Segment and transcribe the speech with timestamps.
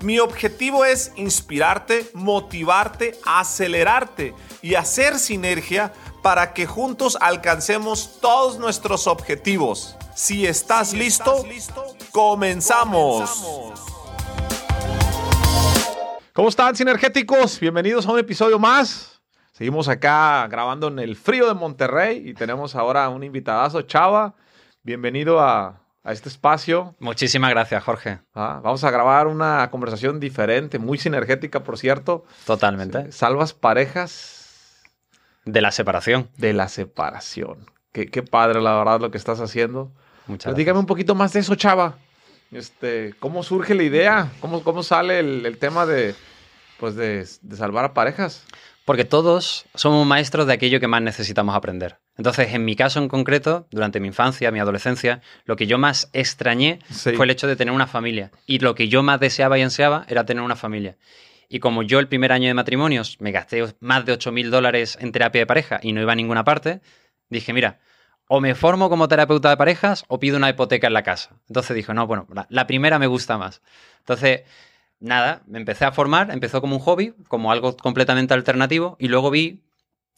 [0.00, 5.92] Mi objetivo es inspirarte, motivarte, acelerarte y hacer sinergia
[6.22, 9.96] para que juntos alcancemos todos nuestros objetivos.
[10.14, 11.44] Si estás, listo,
[12.12, 13.82] comenzamos.
[16.32, 17.60] ¿Cómo están, sinergéticos?
[17.60, 19.20] Bienvenidos a un episodio más.
[19.52, 24.34] Seguimos acá grabando en el frío de Monterrey y tenemos ahora un invitadazo, Chava.
[24.82, 26.94] Bienvenido a, este espacio.
[26.98, 28.18] Muchísimas gracias, Jorge.
[28.34, 32.24] Ah, vamos a grabar una conversación diferente, muy sinergética, por cierto.
[32.46, 33.10] Totalmente.
[33.10, 34.82] Salvas parejas
[35.44, 36.28] de la separación.
[36.36, 37.70] De la separación.
[37.92, 39.92] Qué, qué padre, la verdad, lo que estás haciendo.
[40.26, 41.96] Muchas pues Dígame un poquito más de eso, Chava.
[42.50, 44.32] Este, ¿Cómo surge la idea?
[44.40, 46.14] ¿Cómo, cómo sale el, tema de,
[46.78, 48.44] pues de, de, salvar a parejas?
[48.84, 51.98] Porque todos somos maestros de aquello que más necesitamos aprender.
[52.16, 56.10] Entonces, en mi caso en concreto, durante mi infancia, mi adolescencia, lo que yo más
[56.12, 58.30] extrañé fue el hecho de tener una familia.
[58.46, 60.96] Y lo que yo más deseaba y ansiaba era tener una familia.
[61.48, 64.98] Y como yo el primer año de matrimonios me gasté más de 8 mil dólares
[65.00, 66.80] en terapia de pareja y no iba a ninguna parte,
[67.28, 67.80] dije, mira,
[68.28, 71.36] o me formo como terapeuta de parejas o pido una hipoteca en la casa.
[71.48, 73.62] Entonces dije, no, bueno, la, primera me gusta más.
[74.00, 74.42] Entonces,
[75.00, 79.30] nada, me empecé a formar, empezó como un hobby, como algo completamente alternativo, y luego
[79.30, 79.62] vi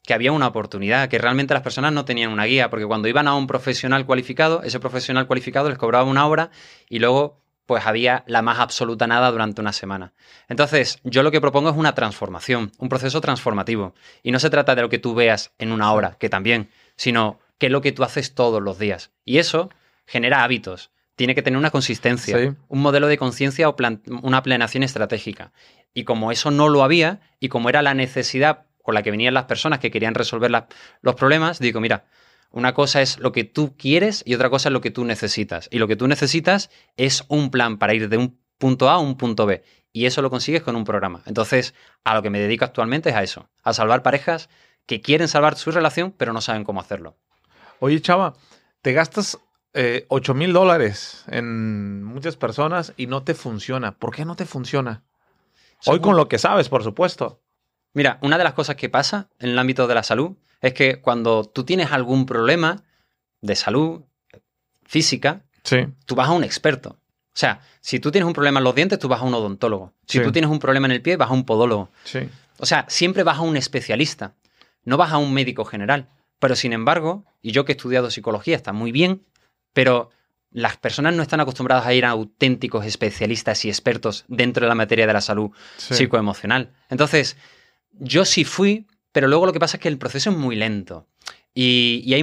[0.03, 3.27] que había una oportunidad, que realmente las personas no tenían una guía, porque cuando iban
[3.29, 6.51] a un profesional cualificado, ese profesional cualificado les cobraba una hora
[6.89, 10.13] y luego pues había la más absoluta nada durante una semana.
[10.49, 13.95] Entonces, yo lo que propongo es una transformación, un proceso transformativo.
[14.23, 17.41] Y no se trata de lo que tú veas en una hora, que también, sino
[17.59, 19.11] que es lo que tú haces todos los días.
[19.25, 19.71] Y eso
[20.07, 20.93] genera hábitos.
[21.17, 23.77] Tiene que tener una consistencia, un modelo de conciencia o
[24.23, 25.53] una planeación estratégica.
[25.93, 29.35] Y como eso no lo había, y como era la necesidad con la que venían
[29.35, 30.51] las personas que querían resolver
[31.01, 32.05] los problemas, digo, mira,
[32.51, 35.69] una cosa es lo que tú quieres y otra cosa es lo que tú necesitas.
[35.73, 38.99] Y lo que tú necesitas es un plan para ir de un punto A a
[38.99, 39.63] un punto B.
[39.93, 41.23] Y eso lo consigues con un programa.
[41.27, 41.75] Entonces,
[42.05, 44.49] a lo que me dedico actualmente es a eso, a salvar parejas
[44.87, 47.17] que quieren salvar su relación, pero no saben cómo hacerlo.
[47.81, 48.35] Oye, chava,
[48.83, 49.39] te gastas
[49.79, 53.99] eh, 8 mil dólares en muchas personas y no te funciona.
[53.99, 55.03] ¿Por qué no te funciona?
[55.85, 57.43] Hoy con lo que sabes, por supuesto.
[57.93, 60.33] Mira, una de las cosas que pasa en el ámbito de la salud
[60.63, 62.85] es que cuando tú tienes algún problema
[63.43, 64.03] de salud
[64.85, 65.45] física,
[66.07, 66.91] tú vas a un experto.
[66.91, 69.93] O sea, si tú tienes un problema en los dientes, tú vas a un odontólogo.
[70.07, 71.91] Si tú tienes un problema en el pie, vas a un podólogo.
[72.59, 74.35] O sea, siempre vas a un especialista,
[74.85, 76.09] no vas a un médico general.
[76.39, 79.23] Pero sin embargo, y yo que he estudiado psicología está muy bien,
[79.77, 80.09] pero
[80.53, 84.75] las personas no están acostumbradas a ir a auténticos especialistas y expertos dentro de la
[84.75, 86.73] materia de la salud psicoemocional.
[86.89, 87.37] Entonces,
[87.91, 91.07] yo sí fui, pero luego lo que pasa es que el proceso es muy lento.
[91.53, 92.23] Y, hay,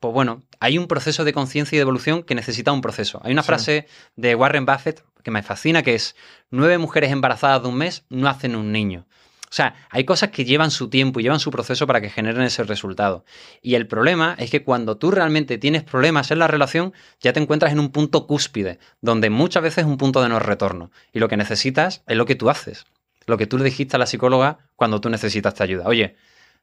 [0.00, 3.20] pues bueno, hay un proceso de conciencia y de evolución que necesita un proceso.
[3.22, 6.16] Hay una frase de Warren Buffett que me fascina, que es,
[6.50, 9.06] nueve mujeres embarazadas de un mes no hacen un niño.
[9.50, 12.42] O sea, hay cosas que llevan su tiempo y llevan su proceso para que generen
[12.42, 13.24] ese resultado.
[13.62, 17.40] Y el problema es que cuando tú realmente tienes problemas en la relación, ya te
[17.40, 20.90] encuentras en un punto cúspide, donde muchas veces es un punto de no retorno.
[21.12, 22.86] Y lo que necesitas es lo que tú haces
[23.28, 25.84] lo que tú le dijiste a la psicóloga cuando tú necesitas tu ayuda.
[25.86, 26.16] Oye,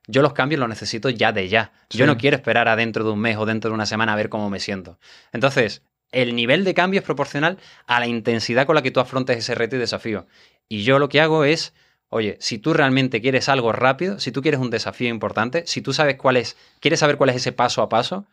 [0.07, 1.71] yo los cambios los necesito ya de ya.
[1.91, 4.15] Yo no quiero esperar a dentro de un mes o dentro de una semana a
[4.15, 4.97] ver cómo me siento.
[5.31, 9.37] Entonces, el nivel de cambio es proporcional a la intensidad con la que tú afrontes
[9.37, 10.25] ese reto y desafío.
[10.67, 11.73] Y yo lo que hago es,
[12.15, 15.91] oye, si tú realmente quieres algo rápido, si tú quieres un desafío importante, si tú
[15.91, 18.25] sabes cuál es, quieres saber cuál es ese paso a paso,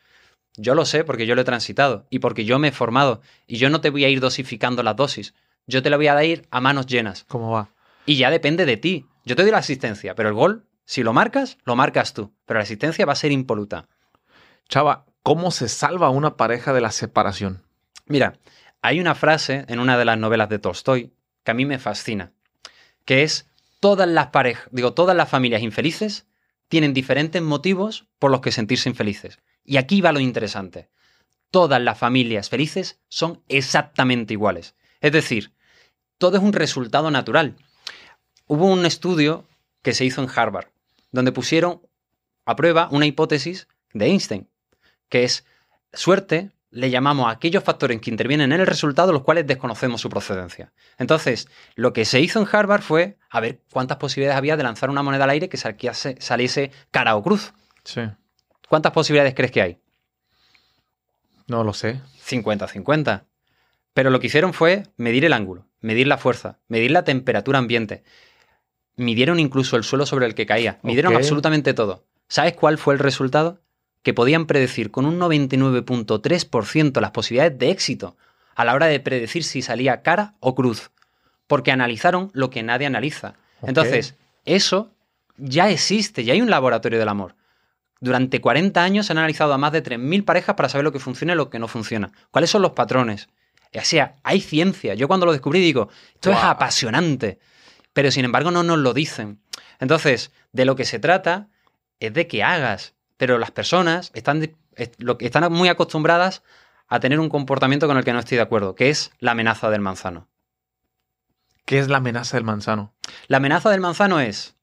[0.57, 3.57] yo lo sé porque yo lo he transitado y porque yo me he formado y
[3.57, 5.35] yo no te voy a ir dosificando las dosis.
[5.67, 7.25] Yo te la voy a ir a manos llenas.
[7.27, 7.71] ¿Cómo va?
[8.07, 9.07] Y ya depende de ti.
[9.25, 12.33] Yo te doy la asistencia, pero el gol, si lo marcas, lo marcas tú.
[12.47, 13.89] Pero la asistencia va a ser impoluta.
[14.69, 17.65] Chava, ¿cómo se salva una pareja de la separación?
[18.07, 18.39] Mira,
[18.81, 21.13] hay una frase en una de las novelas de Tolstoy
[21.43, 22.31] que a mí me fascina,
[23.05, 23.49] que es
[23.83, 26.29] todas las parejas, digo, todas las familias infelices
[26.69, 29.41] tienen diferentes motivos por los que sentirse infelices.
[29.65, 30.89] Y aquí va lo interesante.
[31.51, 34.77] Todas las familias felices son exactamente iguales.
[35.01, 35.53] Es decir,
[36.17, 37.57] todo es un resultado natural.
[38.47, 39.49] Hubo un estudio
[39.83, 40.69] que se hizo en Harvard,
[41.11, 41.83] donde pusieron
[42.45, 44.49] a prueba una hipótesis de Einstein,
[45.09, 45.45] que es
[45.93, 50.09] suerte, le llamamos a aquellos factores que intervienen en el resultado, los cuales desconocemos su
[50.09, 50.73] procedencia.
[50.99, 54.89] Entonces, lo que se hizo en Harvard fue a ver cuántas posibilidades había de lanzar
[54.89, 57.53] una moneda al aire que saliese cara o cruz.
[58.69, 59.79] ¿Cuántas posibilidades crees que hay?
[61.47, 62.01] No lo sé.
[62.27, 63.25] 50-50.
[63.93, 68.03] Pero lo que hicieron fue medir el ángulo, medir la fuerza, medir la temperatura ambiente.
[68.97, 70.79] Midieron incluso el suelo sobre el que caía.
[70.83, 72.07] Midieron absolutamente todo.
[72.29, 73.62] ¿Sabes cuál fue el resultado?
[74.03, 78.17] Que podían predecir con un 99.3% las posibilidades de éxito
[78.55, 80.91] a la hora de predecir si salía cara o cruz.
[81.47, 83.35] Porque analizaron lo que nadie analiza.
[83.63, 84.91] Entonces, eso
[85.37, 87.37] ya existe, ya hay un laboratorio del amor.
[88.01, 90.99] Durante 40 años se han analizado a más de 3.000 parejas para saber lo que
[90.99, 92.11] funciona y lo que no funciona.
[92.31, 93.29] ¿Cuáles son los patrones?
[93.75, 94.95] O sea, hay ciencia.
[94.95, 97.39] Yo cuando lo descubrí digo, esto es apasionante.
[97.93, 99.41] Pero sin embargo no nos lo dicen.
[99.79, 101.49] Entonces, de lo que se trata
[102.01, 102.95] es de que hagas.
[103.23, 106.43] Pero las personas están, están muy acostumbradas
[106.89, 109.71] a tener un comportamiento con el que no estoy de acuerdo, que es la amenaza
[109.71, 110.27] del manzano.
[111.65, 112.95] ¿Qué es la amenaza del manzano?
[113.29, 114.57] La amenaza del manzano es,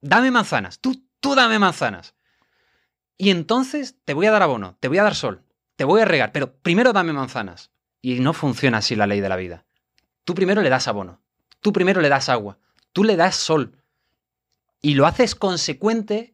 [0.00, 2.14] dame manzanas, tú, tú dame manzanas.
[3.18, 5.42] Y entonces te voy a dar abono, te voy a dar sol,
[5.76, 7.70] te voy a regar, pero primero dame manzanas.
[8.00, 9.66] Y no funciona así la ley de la vida.
[10.24, 11.20] Tú primero le das abono,
[11.60, 12.56] tú primero le das agua,
[12.94, 13.76] tú le das sol.
[14.80, 16.33] Y lo haces consecuente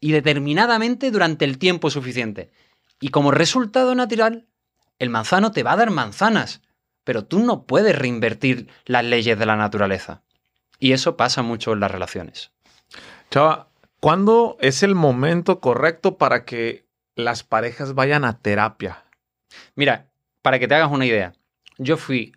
[0.00, 2.50] y determinadamente durante el tiempo suficiente.
[3.00, 4.46] Y como resultado natural,
[4.98, 6.62] el manzano te va a dar manzanas,
[7.04, 10.22] pero tú no puedes reinvertir las leyes de la naturaleza.
[10.78, 12.50] Y eso pasa mucho en las relaciones.
[13.30, 13.68] Chava,
[14.00, 19.04] ¿cuándo es el momento correcto para que las parejas vayan a terapia?
[19.74, 20.06] Mira,
[20.42, 21.32] para que te hagas una idea,
[21.78, 22.32] yo fui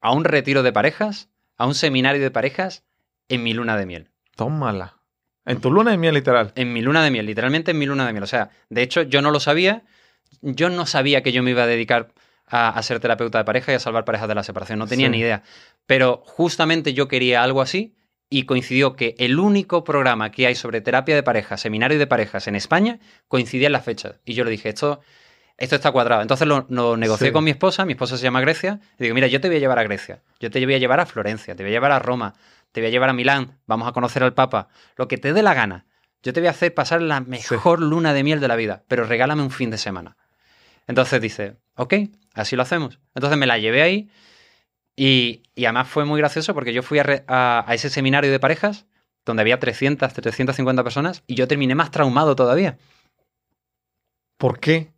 [0.00, 2.84] a un retiro de parejas, a un seminario de parejas,
[3.28, 4.10] en mi luna de miel.
[4.36, 4.93] Tómala.
[5.46, 6.52] En tu luna de miel, literal.
[6.54, 8.24] En mi luna de miel, literalmente en mi luna de miel.
[8.24, 9.82] O sea, de hecho, yo no lo sabía.
[10.40, 12.12] Yo no sabía que yo me iba a dedicar
[12.46, 14.78] a, ser terapeuta de pareja y a salvar parejas de la separación.
[14.78, 15.42] No tenía ni idea.
[15.86, 17.94] Pero justamente yo quería algo así
[18.30, 22.48] y coincidió que el único programa que hay sobre terapia de parejas, seminario de parejas
[22.48, 22.98] en España,
[23.28, 24.20] coincidía en las fechas.
[24.24, 25.00] Y yo le dije, esto
[25.56, 26.22] esto está cuadrado.
[26.22, 29.40] Entonces lo, negocié con mi esposa, mi esposa se llama Grecia, y digo, mira, yo
[29.40, 31.70] te voy a llevar a Grecia, yo te voy a llevar a Florencia, te voy
[31.70, 32.34] a llevar a Roma,
[32.74, 34.66] te voy a llevar a Milán, vamos a conocer al Papa,
[34.96, 35.86] lo que te dé la gana.
[36.24, 39.04] Yo te voy a hacer pasar la mejor luna de miel de la vida, pero
[39.04, 40.16] regálame un fin de semana.
[40.88, 41.94] Entonces dice, ok,
[42.34, 42.98] así lo hacemos.
[43.14, 44.10] Entonces me la llevé ahí
[44.96, 48.86] y, además fue muy gracioso porque yo fui a, a ese seminario de parejas
[49.24, 52.76] donde había 300, 350 personas y yo terminé más traumado todavía.
[54.36, 54.92] ¿Por qué?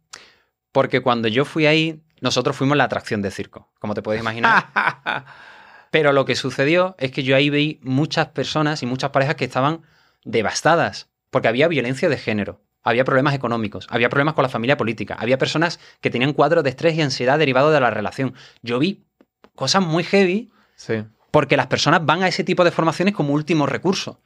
[0.72, 4.64] Porque cuando yo fui ahí, nosotros fuimos la atracción de circo, como te puedes imaginar.
[5.96, 9.46] Pero lo que sucedió es que yo ahí vi muchas personas y muchas parejas que
[9.46, 9.80] estaban
[10.24, 15.16] devastadas, porque había violencia de género, había problemas económicos, había problemas con la familia política,
[15.18, 18.34] había personas que tenían cuadros de estrés y ansiedad derivados de la relación.
[18.60, 19.06] Yo vi
[19.54, 20.52] cosas muy heavy
[21.30, 24.20] porque las personas van a ese tipo de formaciones como último recurso.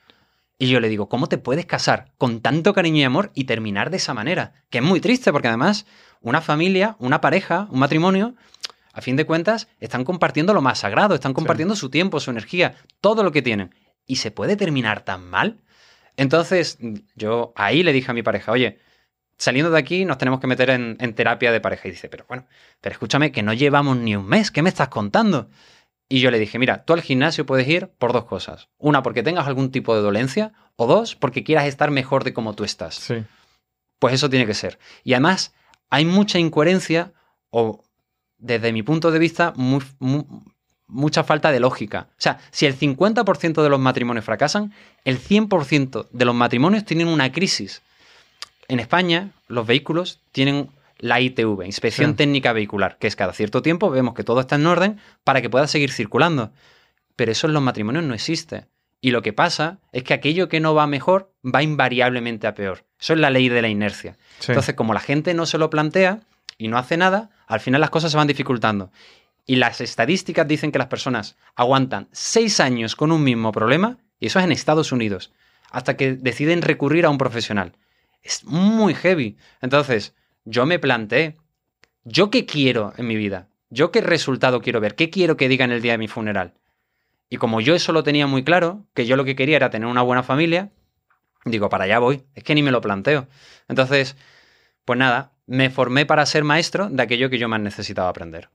[0.59, 3.91] Y yo le digo, ¿cómo te puedes casar con tanto cariño y amor y terminar
[3.91, 4.55] de esa manera?
[4.71, 5.87] Que es muy triste porque además
[6.21, 8.35] una familia, una pareja, un matrimonio,
[8.93, 12.75] a fin de cuentas, están compartiendo lo más sagrado, están compartiendo su tiempo, su energía,
[13.01, 13.75] todo lo que tienen.
[14.07, 15.61] ¿Y se puede terminar tan mal?
[16.17, 16.79] Entonces,
[17.15, 18.79] yo ahí le dije a mi pareja, oye,
[19.39, 21.89] saliendo de aquí nos tenemos que meter en, en, terapia de pareja.
[21.89, 22.47] Y dice, pero bueno,
[22.81, 25.49] pero escúchame, que no llevamos ni un mes, ¿qué me estás contando?
[26.09, 28.69] Y yo le dije, mira, tú al gimnasio puedes ir por dos cosas.
[28.79, 32.55] Una, porque tengas algún tipo de dolencia, o dos, porque quieras estar mejor de como
[32.55, 32.97] tú estás.
[32.97, 33.23] Sí.
[34.01, 34.81] Pues eso tiene que ser.
[35.05, 35.55] Y además,
[35.89, 37.13] hay mucha incoherencia
[37.51, 37.85] o,
[38.41, 39.53] desde mi punto de vista,
[40.87, 42.09] mucha falta de lógica.
[42.11, 44.73] O sea, si el 50% de los matrimonios fracasan,
[45.05, 47.83] el 100% de los matrimonios tienen una crisis.
[48.69, 53.91] En España, los vehículos tienen la ITV, Inspección Técnica Vehicular, que es cada cierto tiempo
[53.91, 56.53] vemos que todo está en orden para que pueda seguir circulando.
[57.17, 58.67] Pero eso en los matrimonios no existe.
[59.01, 62.85] Y lo que pasa es que aquello que no va mejor va invariablemente a peor.
[63.01, 64.19] Eso es la ley de la inercia.
[64.47, 66.21] Entonces, como la gente no se lo plantea
[66.59, 68.93] y no hace nada, al final las cosas se van dificultando.
[69.45, 74.27] Y las estadísticas dicen que las personas aguantan seis años con un mismo problema, y
[74.27, 75.33] eso es en Estados Unidos,
[75.73, 77.73] hasta que deciden recurrir a un profesional.
[78.23, 79.37] Es muy heavy.
[79.61, 80.15] Entonces,
[80.45, 81.39] yo me planteé,
[82.05, 83.49] ¿yo qué quiero en mi vida?
[83.69, 84.95] ¿Yo qué resultado quiero ver?
[84.95, 86.55] ¿Qué quiero que diga en el día de mi funeral?
[87.29, 89.89] Y como yo eso lo tenía muy claro, que yo lo que quería era tener
[89.89, 90.71] una buena familia,
[91.45, 93.27] digo, para allá voy, es que ni me lo planteo.
[93.67, 94.17] Entonces,
[94.85, 98.51] pues nada, me formé para ser maestro de aquello que yo más necesitaba aprender.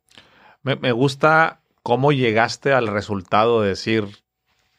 [0.64, 4.08] Me, gusta cómo llegaste al resultado de decir,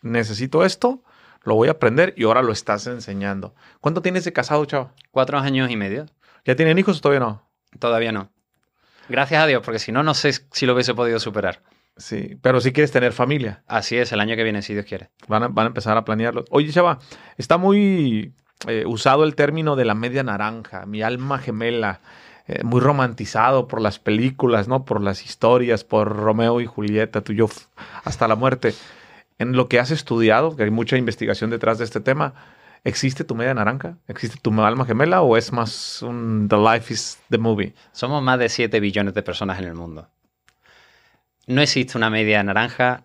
[0.00, 1.02] necesito esto,
[1.42, 3.54] lo voy a aprender y ahora lo estás enseñando.
[3.82, 4.92] ¿Cuánto tienes de casado, chavo?
[5.10, 6.06] Cuatro años y medio.
[6.46, 7.42] ¿Ya tienen hijos o todavía no?
[7.78, 8.30] Todavía no.
[9.10, 11.60] Gracias a Dios, porque si no, no sé si lo hubiese podido superar.
[11.98, 13.62] Sí, pero si quieres tener familia.
[13.66, 15.10] Así es, el año que viene, si Dios quiere.
[15.28, 16.46] Van a, van a empezar a planearlo.
[16.48, 16.98] Oye, Chava,
[17.36, 18.32] está muy
[18.66, 22.00] eh, usado el término de la media naranja, mi alma gemela,
[22.48, 24.84] eh, muy romantizado por las películas, ¿no?
[24.84, 27.48] Por las historias, por Romeo y Julieta, tú y yo
[28.04, 28.74] hasta la muerte.
[29.38, 32.34] En lo que has estudiado, que hay mucha investigación detrás de este tema,
[32.84, 33.98] ¿existe tu media naranja?
[34.08, 37.74] ¿Existe tu alma gemela o es más un The Life is the Movie?
[37.92, 40.08] Somos más de 7 billones de personas en el mundo.
[41.46, 43.02] No existe una media naranja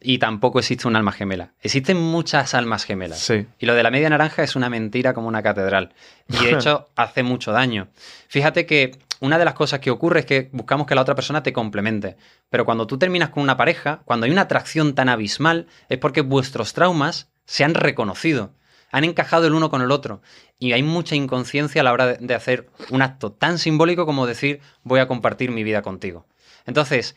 [0.00, 1.52] y tampoco existe un alma gemela.
[1.60, 3.18] Existen muchas almas gemelas.
[3.18, 3.46] Sí.
[3.58, 5.92] Y lo de la media naranja es una mentira como una catedral.
[6.28, 7.88] Y de hecho hace mucho daño.
[8.28, 11.42] Fíjate que una de las cosas que ocurre es que buscamos que la otra persona
[11.42, 12.16] te complemente.
[12.48, 16.20] Pero cuando tú terminas con una pareja, cuando hay una atracción tan abismal, es porque
[16.20, 18.52] vuestros traumas se han reconocido.
[18.92, 20.22] Han encajado el uno con el otro.
[20.60, 24.60] Y hay mucha inconsciencia a la hora de hacer un acto tan simbólico como decir
[24.84, 26.26] voy a compartir mi vida contigo.
[26.66, 27.16] Entonces,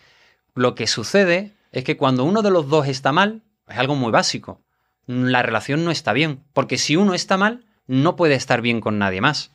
[0.56, 4.12] lo que sucede es que cuando uno de los dos está mal, es algo muy
[4.12, 4.62] básico.
[5.08, 9.00] La relación no está bien, porque si uno está mal, no puede estar bien con
[9.00, 9.52] nadie más.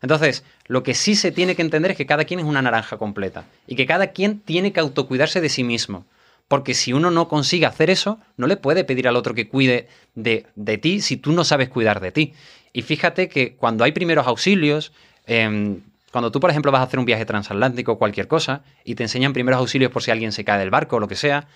[0.00, 2.98] Entonces, lo que sí se tiene que entender es que cada quien es una naranja
[2.98, 6.04] completa y que cada quien tiene que autocuidarse de sí mismo.
[6.46, 9.88] Porque si uno no consigue hacer eso, no le puede pedir al otro que cuide
[10.14, 10.46] de,
[10.80, 12.32] ti si tú no sabes cuidar de ti.
[12.72, 14.92] Y fíjate que cuando hay primeros auxilios,
[15.26, 18.94] em, cuando tú, por ejemplo, vas a hacer un viaje transatlántico o cualquier cosa y
[18.94, 21.48] te enseñan primeros auxilios por si alguien se cae del barco o lo que sea,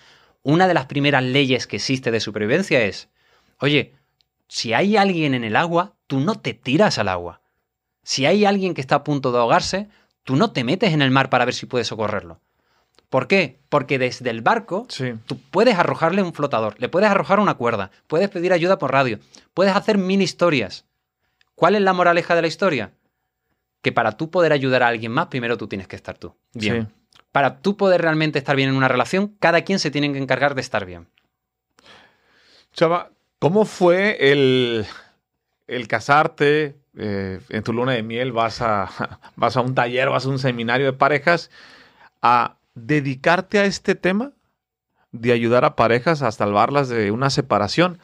[0.43, 3.09] una de las primeras leyes que existe de supervivencia es,
[3.61, 3.95] oye,
[4.49, 7.41] si hay alguien en el agua, tú no te tiras al agua.
[8.03, 9.89] Si hay alguien que está a punto de ahogarse,
[10.25, 12.41] tú no te metes en el mar para ver si puedes socorrerlo.
[13.09, 13.61] ¿Por qué?
[13.69, 14.87] Porque desde el barco
[15.27, 19.19] tú puedes arrojarle un flotador, le puedes arrojar una cuerda, puedes pedir ayuda por radio,
[19.55, 20.87] puedes hacer mil historias.
[21.55, 22.93] ¿Cuál es la moraleja de la historia?
[23.83, 26.35] Que para tú poder ayudar a alguien más, primero tú tienes que estar tú.
[26.55, 26.89] Bien.
[27.33, 30.55] Para tú poder realmente estar bien en una relación, cada quien se tiene que encargar
[30.55, 31.09] de estar bien.
[32.73, 34.87] Chava, ¿cómo fue el,
[35.67, 36.77] el casarte?
[36.97, 40.39] Eh, en tu luna de miel vas a, vas a un taller, vas a un
[40.39, 41.51] seminario de parejas,
[42.21, 44.33] a dedicarte a este tema
[45.11, 47.99] de ayudar a parejas a salvarlas de una separación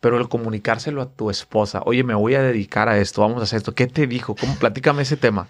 [0.00, 3.44] pero el comunicárselo a tu esposa, oye, me voy a dedicar a esto, vamos a
[3.44, 4.34] hacer esto, ¿qué te dijo?
[4.34, 4.56] ¿Cómo?
[4.56, 5.48] Platícame ese tema.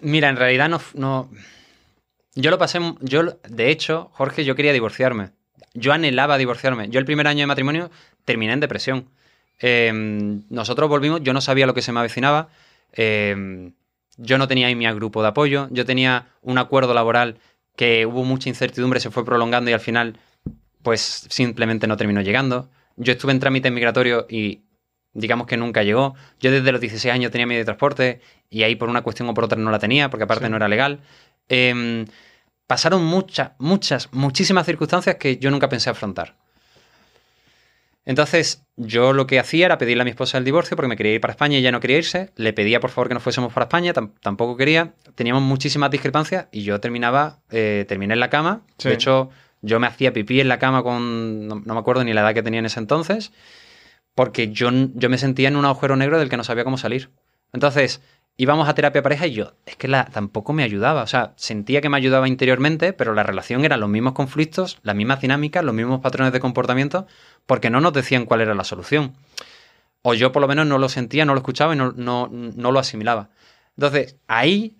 [0.00, 1.30] Mira, en realidad no, no...
[2.34, 5.30] Yo lo pasé, yo, de hecho, Jorge, yo quería divorciarme.
[5.72, 6.88] Yo anhelaba divorciarme.
[6.90, 7.90] Yo el primer año de matrimonio
[8.24, 9.08] terminé en depresión.
[9.60, 12.48] Em, nosotros volvimos, yo no sabía lo que se me avecinaba.
[12.92, 13.72] Em,
[14.16, 15.68] yo no tenía ahí mi grupo de apoyo.
[15.70, 17.38] Yo tenía un acuerdo laboral
[17.76, 20.18] que hubo mucha incertidumbre, se fue prolongando y al final
[20.84, 22.70] pues simplemente no terminó llegando.
[22.96, 24.62] Yo estuve en trámite migratorio y
[25.14, 26.14] digamos que nunca llegó.
[26.38, 29.34] Yo desde los 16 años tenía medio de transporte y ahí por una cuestión o
[29.34, 31.00] por otra no la tenía, porque aparte no era legal.
[31.48, 32.06] Em,
[32.68, 36.36] pasaron muchas, muchas, muchísimas circunstancias que yo nunca pensé afrontar.
[38.06, 41.14] Entonces, yo lo que hacía era pedirle a mi esposa el divorcio porque me quería
[41.14, 42.30] ir para España y ella no quería irse.
[42.36, 44.92] Le pedía por favor que nos fuésemos para España, tampoco quería.
[45.14, 48.60] Teníamos muchísimas discrepancias y yo terminaba, eh, terminé en la cama.
[48.82, 49.30] De hecho,
[49.64, 51.48] yo me hacía pipí en la cama con.
[51.48, 53.32] No, me acuerdo ni la edad que tenía en ese entonces.
[54.14, 57.10] Porque yo, yo me sentía en un agujero negro del que no sabía cómo salir.
[57.52, 58.00] Entonces,
[58.36, 61.02] íbamos a terapia pareja y yo, es que la, tampoco me ayudaba.
[61.02, 64.94] O sea, sentía que me ayudaba interiormente, pero la relación era los mismos conflictos, las
[64.94, 67.06] mismas dinámicas, los mismos patrones de comportamiento,
[67.46, 69.14] porque no nos decían cuál era la solución.
[70.02, 72.70] O yo por lo menos no lo sentía, no lo escuchaba y no, no, no
[72.70, 73.30] lo asimilaba.
[73.76, 74.76] Entonces, ahí,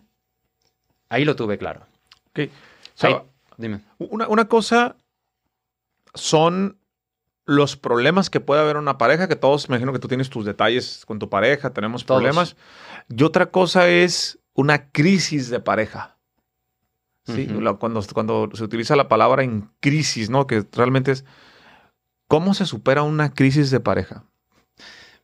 [1.09, 1.87] ahí lo tuve claro.
[2.31, 2.51] Okay.
[3.57, 3.81] Dime.
[3.99, 4.97] Una, cosa
[6.15, 6.79] son
[7.47, 10.31] los problemas que puede haber en una pareja, que todos, me imagino que tú tienes
[10.31, 12.57] tus detalles con tu pareja, tenemos problemas.
[13.09, 16.17] Y otra cosa es una crisis de pareja.
[17.27, 17.49] ¿sí?
[17.79, 20.47] cuando, cuando se utiliza la palabra en crisis, ¿no?
[20.47, 21.25] Que realmente es,
[22.29, 24.25] ¿cómo se supera una crisis de pareja?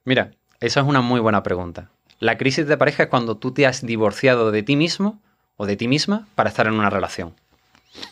[0.04, 1.90] Mira, esa es una muy buena pregunta.
[2.18, 5.22] La crisis de pareja es cuando tú te has divorciado de ti mismo
[5.56, 7.34] o de ti misma para estar en una relación.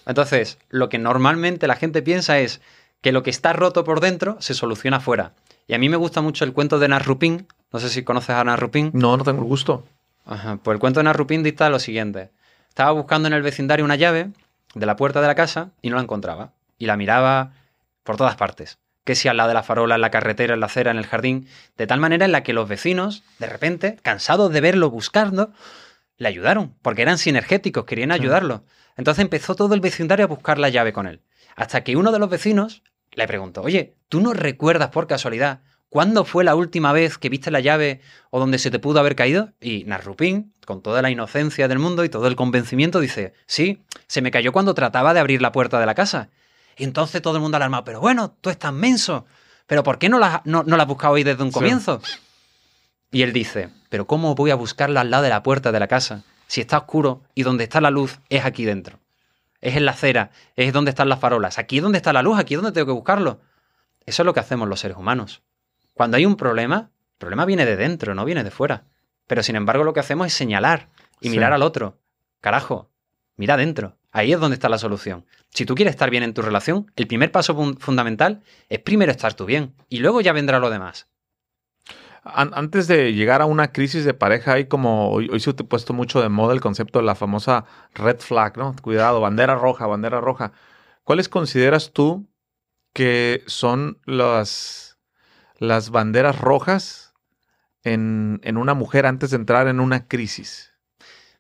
[0.06, 2.61] Entonces, lo que normalmente la gente piensa es
[3.00, 5.32] que lo que está roto por dentro se soluciona afuera.
[5.66, 7.47] Y a mí me gusta mucho el cuento de Narrupin.
[7.73, 8.90] No sé si conoces a Narrupin.
[8.94, 9.87] No, no tengo el gusto.
[10.25, 10.58] Ajá.
[10.62, 12.30] Pues el cuento de Narrupin dicta lo siguiente.
[12.68, 14.30] Estaba buscando en el vecindario una llave
[14.75, 16.52] de la puerta de la casa y no la encontraba.
[16.78, 17.52] Y la miraba
[18.02, 18.78] por todas partes.
[19.04, 21.06] Que si al lado de la farola, en la carretera, en la acera, en el
[21.06, 21.49] jardín.
[21.76, 25.52] De tal manera en la que los vecinos, de repente, cansados de verlo buscando,
[26.19, 26.77] le ayudaron.
[26.83, 28.65] Porque eran sinergéticos, querían ayudarlo.
[28.97, 31.23] Entonces empezó todo el vecindario a buscar la llave con él.
[31.57, 32.83] Hasta que uno de los vecinos
[33.13, 37.51] le preguntó, oye, ¿tú no recuerdas por casualidad cuándo fue la última vez que viste
[37.51, 39.53] la llave o donde se te pudo haber caído?
[39.61, 44.21] Y Narrupín, con toda la inocencia del mundo y todo el convencimiento, dice, sí, se
[44.21, 46.29] me cayó cuando trataba de abrir la puerta de la casa.
[46.77, 49.27] Y entonces todo el mundo alarmado, pero bueno, tú estás menso.
[49.69, 52.01] ¿pero por qué no la, no, has buscado ahí desde un comienzo?
[53.11, 55.88] Y él dice, ¿pero cómo voy a buscarla al lado de la puerta de la
[55.88, 56.25] casa?
[56.47, 59.00] Si está oscuro y donde está la luz es aquí dentro.
[59.61, 61.59] Es en la acera, es donde están las farolas.
[61.59, 63.41] Aquí es donde está la luz, aquí es donde tengo que buscarlo.
[64.07, 65.43] Eso es lo que hacemos los seres humanos.
[65.95, 68.85] Cuando hay un problema, el problema viene de dentro, no viene de fuera.
[69.27, 70.88] Pero sin embargo lo que hacemos es señalar
[71.21, 71.99] y mirar al otro.
[72.41, 72.91] Carajo,
[73.37, 73.97] mira adentro.
[74.11, 75.27] Ahí es donde está la solución.
[75.50, 79.35] Si tú quieres estar bien en tu relación, el primer paso fundamental es primero estar
[79.35, 81.09] tú bien y luego ya vendrá lo demás.
[82.25, 86.21] Antes de llegar a una crisis de pareja, hay como, hoy, se ha puesto mucho
[86.21, 88.75] de moda el concepto de la famosa red flag, ¿no?
[88.83, 90.53] Cuidado, bandera roja, bandera roja.
[91.05, 92.29] ¿Cuáles consideras tú
[92.93, 94.99] que son las,
[95.59, 97.15] las banderas rojas
[97.85, 100.75] en, en una mujer antes de entrar en una crisis?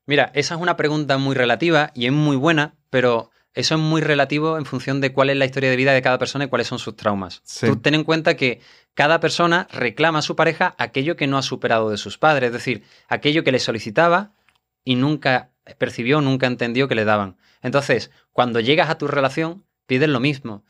[0.06, 4.00] Mira, esa es una pregunta muy relativa y es muy buena, pero eso es muy
[4.00, 6.68] relativo en función de cuál es la historia de vida de cada persona y cuáles
[6.68, 7.42] son sus traumas.
[7.60, 8.60] Tú ten en cuenta que
[8.94, 12.52] cada persona reclama a su pareja aquello que no ha superado de sus padres, es
[12.52, 14.30] decir, aquello que le solicitaba
[14.84, 17.36] y nunca percibió, nunca entendió que le daban.
[17.60, 20.62] Entonces, cuando llegas a tu relación, pides lo mismo.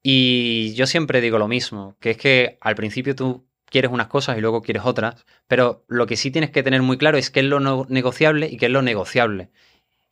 [0.00, 4.38] Y yo siempre digo lo mismo, que es que al principio tú quieres unas cosas
[4.38, 7.40] y luego quieres otras, pero lo que sí tienes que tener muy claro es qué
[7.40, 9.50] es lo no negociable y qué es lo negociable.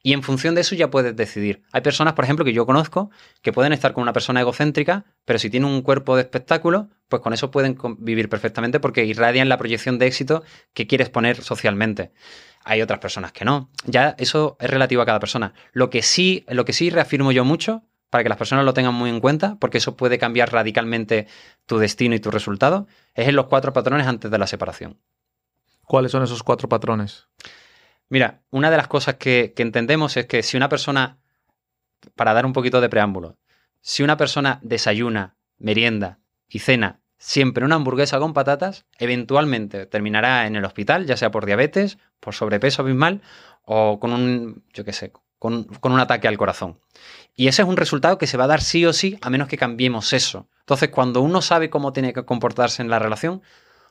[0.07, 1.65] Y en función de eso ya puedes decidir.
[1.73, 3.11] Hay personas, por ejemplo, que yo conozco,
[3.43, 7.21] que pueden estar con una persona egocéntrica, pero si tienen un cuerpo de espectáculo, pues
[7.21, 10.45] con eso pueden vivir perfectamente porque irradian la proyección de éxito
[10.75, 12.13] que quieres poner socialmente.
[12.65, 13.69] Hay otras personas que no.
[13.85, 15.55] Ya eso es relativo a cada persona.
[15.73, 18.95] Lo que sí, lo que sí reafirmo yo mucho para que las personas lo tengan
[18.95, 21.27] muy en cuenta, porque eso puede cambiar radicalmente
[21.67, 25.01] tu destino y tu resultado, es en los cuatro patrones antes de la separación.
[25.83, 27.27] ¿Cuáles son esos cuatro patrones?
[28.09, 31.19] Mira, una de las cosas que, entendemos es que si una persona,
[32.15, 33.37] para dar un poquito de preámbulo,
[33.81, 40.55] si una persona desayuna, merienda y cena siempre una hamburguesa con patatas, eventualmente terminará en
[40.55, 43.23] el hospital, ya sea por diabetes, por sobrepeso abismal
[43.62, 46.79] o con un, yo qué sé, con, un ataque al corazón.
[47.35, 49.49] Y ese es un resultado que se va a dar sí o sí, a menos
[49.49, 50.49] que cambiemos eso.
[50.61, 53.42] Entonces, cuando uno sabe cómo tiene que comportarse en la relación,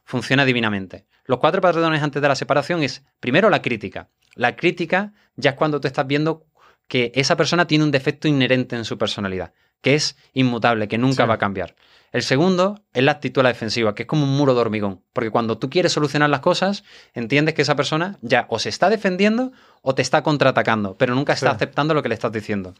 [0.05, 1.05] funciona divinamente.
[1.25, 4.09] Los cuatro patrones antes de la separación es, primero, la crítica.
[4.35, 6.45] La crítica ya es cuando tú estás viendo
[6.87, 11.25] que esa persona tiene un defecto inherente en su personalidad, que es inmutable, que nunca
[11.25, 11.75] va a cambiar.
[12.11, 15.01] El segundo es la actitud a la defensiva, que es como un muro de hormigón,
[15.11, 18.89] porque cuando tú quieres solucionar las cosas, entiendes que esa persona ya o se está
[18.89, 22.73] defendiendo o te está contraatacando, pero nunca está aceptando lo que le estás diciendo.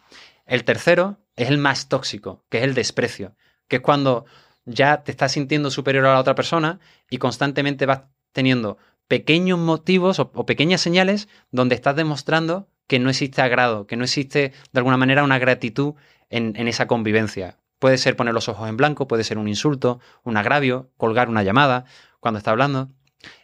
[0.46, 3.36] El tercero es el más tóxico, que es el desprecio,
[3.68, 4.26] que es cuando
[4.66, 8.02] ya te estás sintiendo superior a la otra persona y constantemente vas
[8.32, 14.04] teniendo pequeños motivos o, pequeñas señales donde estás demostrando que no existe agrado, que no
[14.04, 15.96] existe de alguna manera una gratitud
[16.30, 17.58] en esa convivencia.
[17.80, 21.44] Puede ser poner los ojos en blanco, puede ser un insulto, un agravio, colgar una
[21.44, 21.86] llamada
[22.20, 22.90] cuando está hablando.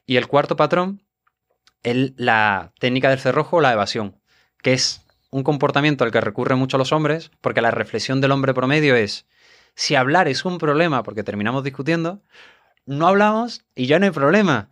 [0.06, 1.04] Y el cuarto patrón
[1.84, 4.20] es la técnica del cerrojo o la evasión,
[4.62, 8.54] que es un comportamiento al que recurren mucho los hombres, porque la reflexión del hombre
[8.54, 9.26] promedio es,
[9.76, 12.22] si hablar es un problema, porque terminamos discutiendo,
[12.86, 14.70] no hablamos y ya no hay problema.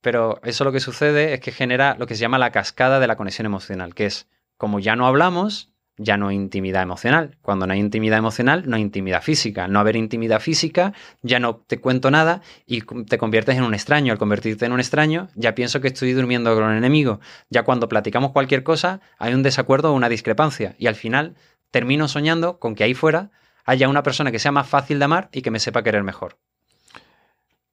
[0.00, 3.06] Pero eso lo que sucede es que genera lo que se llama la cascada de
[3.06, 7.36] la conexión emocional, que es, como ya no hablamos, ya no hay intimidad emocional.
[7.42, 9.68] Cuando no hay intimidad emocional, no hay intimidad física.
[9.68, 14.12] No haber intimidad física, ya no te cuento nada y te conviertes en un extraño.
[14.12, 17.20] Al convertirte en un extraño, ya pienso que estoy durmiendo con un enemigo.
[17.50, 20.74] Ya cuando platicamos cualquier cosa, hay un desacuerdo o una discrepancia.
[20.78, 21.34] Y al final
[21.70, 23.30] termino soñando con que ahí fuera
[23.70, 26.40] haya una persona que sea más fácil de amar y que me sepa querer mejor.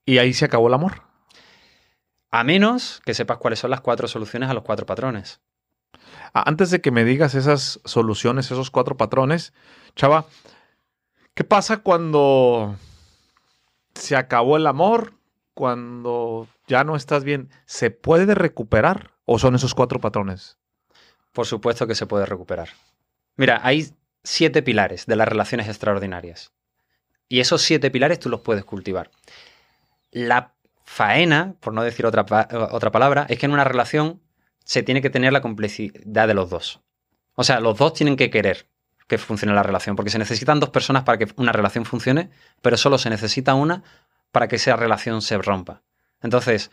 [0.06, 1.02] ¿Y ahí se acabó el amor?
[2.30, 5.42] A menos que sepas cuáles son las cuatro soluciones a los cuatro patrones.
[6.34, 9.54] Antes de que me digas esas soluciones, esos cuatro patrones,
[9.96, 10.28] chava,
[11.34, 12.76] ¿qué pasa cuando
[13.96, 15.14] se acabó el amor?
[15.56, 20.60] Cuando ya no estás bien, ¿se puede recuperar o son esos cuatro patrones?
[21.32, 22.70] Por supuesto que se puede recuperar.
[23.36, 23.92] Mira, hay
[24.24, 26.52] siete pilares de las relaciones extraordinarias.
[27.30, 29.12] Y esos siete pilares tú los puedes cultivar.
[30.12, 30.54] La
[30.84, 32.26] faena, por no decir otra,
[32.72, 34.22] otra palabra, es que en una relación
[34.64, 36.82] se tiene que tener la complicidad de los dos.
[37.36, 38.68] O sea, los dos tienen que querer
[39.08, 42.30] que funcione la relación, porque se necesitan dos personas para que una relación funcione,
[42.62, 43.84] pero solo se necesita una
[44.32, 45.82] para que esa relación se rompa.
[46.22, 46.72] Entonces,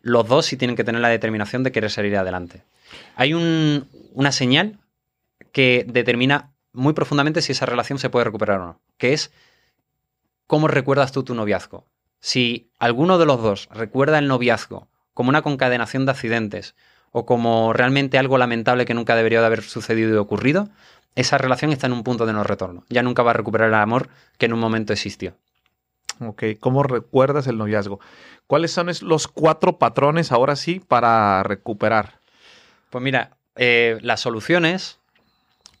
[0.00, 2.64] los dos sí tienen que tener la determinación de querer salir adelante.
[3.16, 4.78] Hay una señal
[5.52, 9.32] que determina muy profundamente si esa relación se puede recuperar o no, que es
[10.46, 11.86] cómo recuerdas tú tu noviazgo.
[12.20, 16.74] Si alguno de los dos recuerda el noviazgo como una concadenación de accidentes,
[17.12, 20.70] o como realmente algo lamentable que nunca debería de haber sucedido y ocurrido,
[21.14, 22.84] esa relación está en un punto de no retorno.
[22.88, 24.08] Ya nunca va a recuperar el amor
[24.38, 25.36] que en un momento existió.
[26.20, 28.00] Ok, ¿cómo recuerdas el noviazgo?
[28.46, 32.20] ¿Cuáles son los cuatro patrones ahora sí para recuperar?
[32.90, 34.98] Pues mira, eh, las soluciones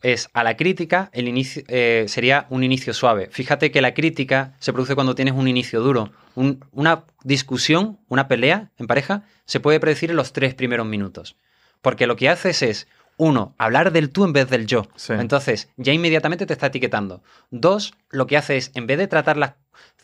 [0.02, 3.28] es a la crítica, el inicio eh, sería un inicio suave.
[3.30, 6.12] Fíjate que la crítica se produce cuando tienes un inicio duro.
[6.34, 11.36] una discusión, una pelea en pareja, se puede predecir en los tres primeros minutos.
[11.80, 14.88] Porque lo que haces es, uno, hablar del tú en vez del yo.
[15.08, 17.22] Entonces, ya inmediatamente te está etiquetando.
[17.50, 19.54] Dos, lo que hace es, en vez de tratar las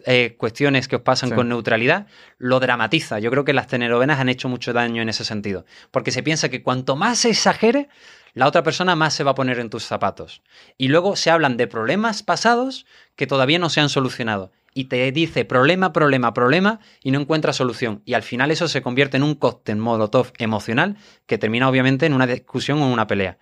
[0.04, 2.06] eh, cuestiones que os pasan con neutralidad,
[2.38, 3.18] lo dramatiza.
[3.18, 5.64] Yo creo que las telenovelas han hecho mucho daño en ese sentido.
[5.90, 7.88] Porque se piensa que cuanto más se exagere,
[8.34, 10.42] la otra persona más se va a poner en tus zapatos.
[10.76, 12.86] Y luego se hablan de problemas pasados
[13.16, 14.52] que todavía no se han solucionado.
[14.74, 18.02] Y te dice problema, problema, problema y no encuentra solución.
[18.04, 22.12] Y al final eso se convierte en un cóctel molotov emocional que termina obviamente en
[22.12, 23.38] una discusión o una pelea.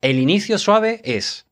[0.00, 1.46] El inicio suave es,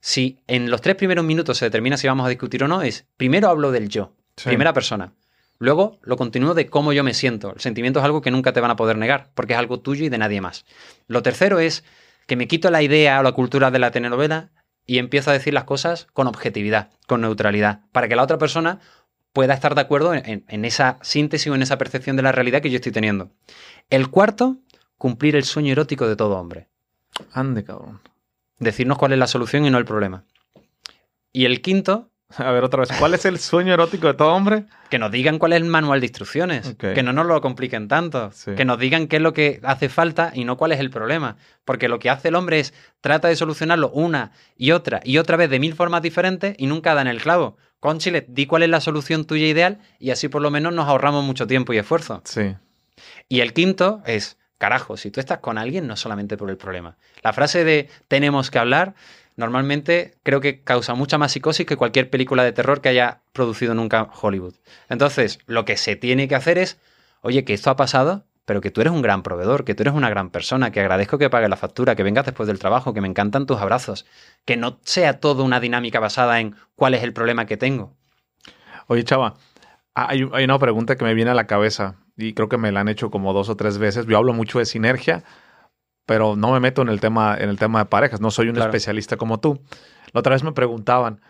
[0.00, 3.06] si en los tres primeros minutos se determina si vamos a discutir o no, es
[3.16, 4.12] primero hablo del yo,
[4.44, 5.12] primera persona.
[5.58, 7.52] Luego lo continúo de cómo yo me siento.
[7.54, 10.04] El sentimiento es algo que nunca te van a poder negar, porque es algo tuyo
[10.04, 10.64] y de nadie más.
[11.06, 11.84] Lo tercero es
[12.26, 14.50] que me quito la idea o la cultura de la telenovela
[14.86, 18.80] y empiezo a decir las cosas con objetividad, con neutralidad, para que la otra persona
[19.32, 22.70] pueda estar de acuerdo en, esa síntesis o en esa percepción de la realidad que
[22.70, 23.32] yo estoy teniendo.
[23.90, 24.56] El cuarto,
[24.96, 26.68] cumplir el sueño erótico de todo hombre.
[27.32, 28.00] Ande, cabrón.
[28.58, 30.24] Decirnos cuál es la solución y no el problema.
[31.32, 32.90] Y el quinto, A ver, otra vez.
[32.98, 34.64] ¿Cuál es el sueño erótico de todo hombre?
[34.90, 36.74] Que nos digan cuál es el manual de instrucciones.
[36.76, 38.30] Que no nos lo compliquen tanto.
[38.56, 41.36] Que nos digan qué es lo que hace falta y no cuál es el problema.
[41.64, 45.36] Porque lo que hace el hombre es trata de solucionarlo una y otra y otra
[45.36, 47.56] vez de mil formas diferentes y nunca da en el clavo.
[47.98, 51.24] Chile, di cuál es la solución tuya ideal y así por lo menos nos ahorramos
[51.24, 52.20] mucho tiempo y esfuerzo.
[52.24, 52.56] Sí.
[53.28, 56.96] Y el quinto es, carajo, si tú estás con alguien, no solamente por el problema.
[57.22, 58.94] La frase de tenemos que hablar
[59.36, 63.74] normalmente creo que causa mucha más psicosis que cualquier película de terror que haya producido
[63.74, 64.54] nunca Hollywood.
[64.88, 66.80] Entonces, lo que se tiene que hacer es,
[67.20, 69.94] oye, que esto ha pasado, pero que tú eres un gran proveedor, que tú eres
[69.94, 73.00] una gran persona, que agradezco que pagues la factura, que vengas después del trabajo, que
[73.00, 74.06] me encantan tus abrazos,
[74.44, 77.92] que no sea todo una dinámica basada en cuál es el problema que tengo.
[78.86, 79.34] Oye, chava,
[79.94, 82.80] hay, hay una pregunta que me viene a la cabeza y creo que me la
[82.80, 84.06] han hecho como dos o tres veces.
[84.06, 85.24] Yo hablo mucho de sinergia
[86.06, 88.58] pero no me meto en el tema, en el tema de parejas, no soy un
[88.58, 89.60] especialista como tú.
[90.12, 91.20] La otra vez me preguntaban,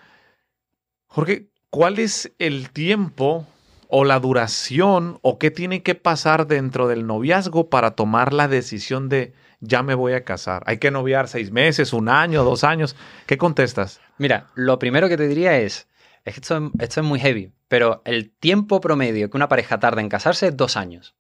[1.07, 3.47] Jorge, ¿cuál es el tiempo
[3.89, 9.09] o la duración o qué tiene que pasar dentro del noviazgo para tomar la decisión
[9.09, 10.63] de ya me voy a casar?
[10.67, 12.97] ¿Hay que noviar seis meses, un año, dos años?
[13.27, 14.01] ¿Qué contestas?
[14.19, 15.89] Mira, lo primero que te diría es,
[16.27, 20.49] esto, esto es muy heavy, pero el tiempo promedio que una pareja tarda en casarse
[20.49, 21.15] es dos años.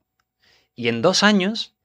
[0.74, 1.75] Y en dos años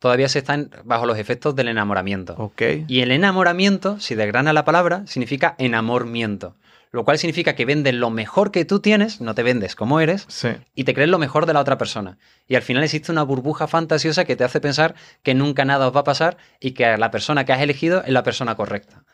[0.00, 2.34] todavía se están bajo los efectos del enamoramiento.
[2.36, 2.84] Okay.
[2.88, 6.56] Y el enamoramiento, si desgrana la palabra, significa enamoramiento.
[6.90, 10.26] Lo cual significa que vendes lo mejor que tú tienes, no te vendes como eres,
[10.74, 12.18] y te crees lo mejor de la otra persona.
[12.48, 15.94] Y al final existe una burbuja fantasiosa que te hace pensar que nunca nada os
[15.94, 19.04] va a pasar y que la persona que has elegido es la persona correcta.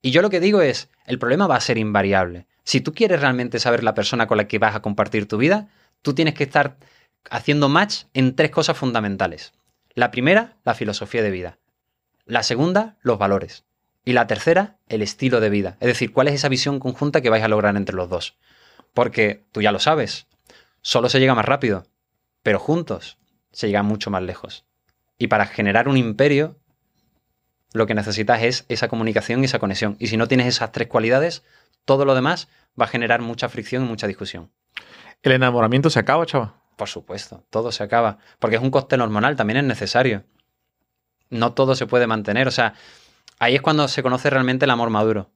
[0.00, 2.46] Y yo lo que digo es, el problema va a ser invariable.
[2.64, 5.68] Si tú quieres realmente saber la persona con la que vas a compartir tu vida,
[6.00, 6.78] tú tienes que estar
[7.28, 9.52] haciendo match en tres cosas fundamentales.
[9.96, 11.56] La primera, la filosofía de vida.
[12.26, 13.64] La segunda, los valores.
[14.04, 15.78] Y la tercera, el estilo de vida.
[15.80, 18.36] Es decir, cuál es esa visión conjunta que vais a lograr entre los dos.
[18.92, 20.26] Porque tú ya lo sabes,
[20.82, 21.86] solo se llega más rápido,
[22.42, 23.16] pero juntos
[23.52, 24.66] se llega mucho más lejos.
[25.16, 26.58] Y para generar un imperio,
[27.72, 29.96] lo que necesitas es esa comunicación y esa conexión.
[29.98, 31.42] Y si no tienes esas tres cualidades,
[31.86, 34.50] todo lo demás va a generar mucha fricción y mucha discusión.
[35.22, 36.65] ¿El enamoramiento se acaba, chava?
[36.76, 38.18] Por supuesto, todo se acaba.
[38.38, 40.24] Porque es un coste hormonal, también es necesario.
[41.30, 42.46] No todo se puede mantener.
[42.46, 42.74] O sea,
[43.38, 45.30] ahí es cuando se conoce realmente el amor maduro.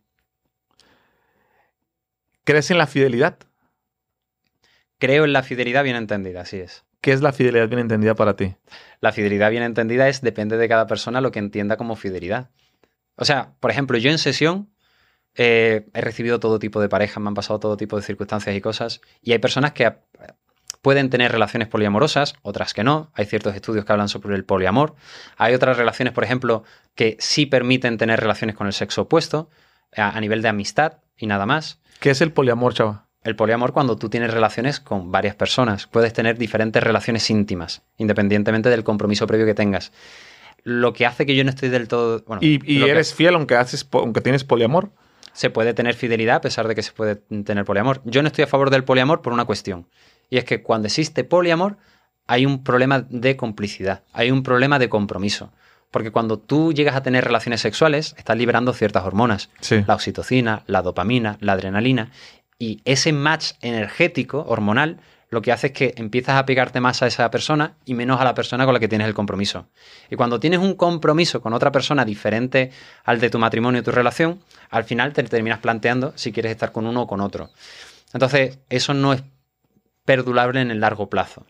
[2.44, 3.38] ¿Crees en la fidelidad?
[4.98, 6.84] Creo en la fidelidad bien entendida, así es.
[7.00, 8.54] ¿Qué es la fidelidad bien entendida para ti?
[9.00, 12.50] La fidelidad bien entendida es, depende de cada persona lo que entienda como fidelidad.
[13.16, 14.70] O sea, por ejemplo, yo en sesión
[15.34, 18.60] eh, he recibido todo tipo de parejas, me han pasado todo tipo de circunstancias y
[18.60, 19.90] cosas, y hay personas que
[20.82, 23.10] pueden tener relaciones poliamorosas, otras que no.
[23.14, 24.94] Hay ciertos estudios que hablan sobre el poliamor.
[25.36, 26.64] Hay otras relaciones, por ejemplo,
[26.94, 29.50] que sí permiten tener relaciones con el sexo opuesto
[29.96, 31.80] a, nivel de amistad y nada más.
[32.00, 33.06] ¿Qué es el poliamor, chava?
[33.22, 35.86] El poliamor cuando tú tienes relaciones con varias personas.
[35.86, 39.92] Puedes tener diferentes relaciones íntimas, independientemente del compromiso previo que tengas.
[40.62, 42.24] Lo que hace que yo no estoy del todo...
[42.40, 44.90] ¿Y, eres fiel aunque, haces, aunque tienes poliamor?
[45.32, 48.00] Se puede tener fidelidad a pesar de que se puede tener poliamor.
[48.04, 49.86] Yo no estoy a favor del poliamor por una cuestión.
[50.30, 51.76] Y es que cuando existe poliamor
[52.26, 55.52] hay un problema de complicidad, hay un problema de compromiso.
[55.90, 59.50] Porque cuando tú llegas a tener relaciones sexuales, estás liberando ciertas hormonas.
[59.86, 62.12] La oxitocina, la dopamina, la adrenalina.
[62.60, 67.06] Y ese match energético, hormonal, lo que hace es que empiezas a pegarte más a
[67.06, 69.68] esa persona y menos a la persona con la que tienes el compromiso.
[70.10, 72.70] Y cuando tienes un compromiso con otra persona diferente
[73.04, 74.40] al de tu matrimonio y tu relación,
[74.70, 77.50] al final te terminas planteando si quieres estar con uno o con otro.
[78.12, 79.22] Entonces, eso no es
[80.04, 81.46] perdurable en el largo plazo.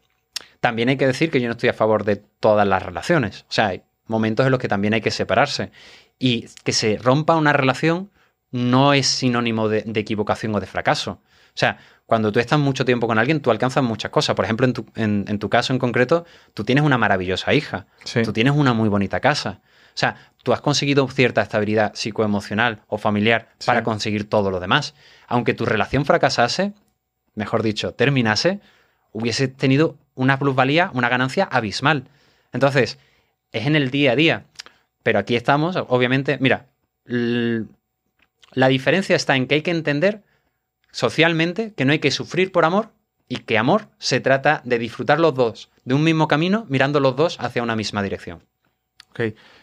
[0.61, 3.43] También hay que decir que yo no estoy a favor de todas las relaciones.
[3.49, 5.73] O sea, hay momentos en los que también hay que separarse.
[6.19, 8.11] Y que se rompa una relación
[8.51, 11.21] no es sinónimo de, de equivocación o de fracaso.
[11.55, 11.79] O sea,
[12.11, 14.35] cuando tú estás mucho tiempo con alguien, tú alcanzas muchas cosas.
[14.35, 17.87] Por ejemplo, en tu, caso en concreto, tú tienes una maravillosa hija,
[18.25, 19.61] tú tienes una muy bonita casa.
[19.95, 24.95] O sea, tú has conseguido cierta estabilidad psicoemocional o familiar para conseguir todo lo demás.
[25.29, 26.73] Aunque tu relación fracasase,
[27.35, 28.61] mejor dicho, terminase,
[29.13, 32.09] hubiese tenido una plusvalía, una ganancia abismal.
[32.53, 32.99] Entonces,
[33.53, 34.45] es en el día a día.
[35.03, 36.67] Pero aquí estamos, obviamente, mira,
[37.05, 40.23] la diferencia está en que hay que entender
[40.93, 42.93] socialmente que no hay que sufrir por amor
[43.29, 47.17] y que amor se trata de disfrutar los dos de un mismo camino mirando los
[47.17, 48.43] dos hacia una misma dirección.
[49.11, 49.21] Ok.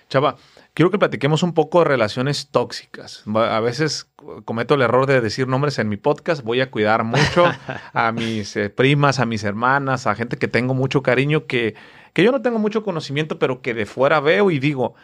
[0.09, 0.37] Chava,
[0.73, 3.23] quiero que platiquemos un poco de relaciones tóxicas.
[3.33, 4.09] A veces
[4.45, 6.43] cometo el error de decir nombres en mi podcast.
[6.43, 7.45] Voy a cuidar mucho
[7.93, 11.75] a mis eh, primas, a mis hermanas, a gente que tengo mucho cariño, que,
[12.13, 14.95] que yo no tengo mucho conocimiento, pero que de fuera veo y digo,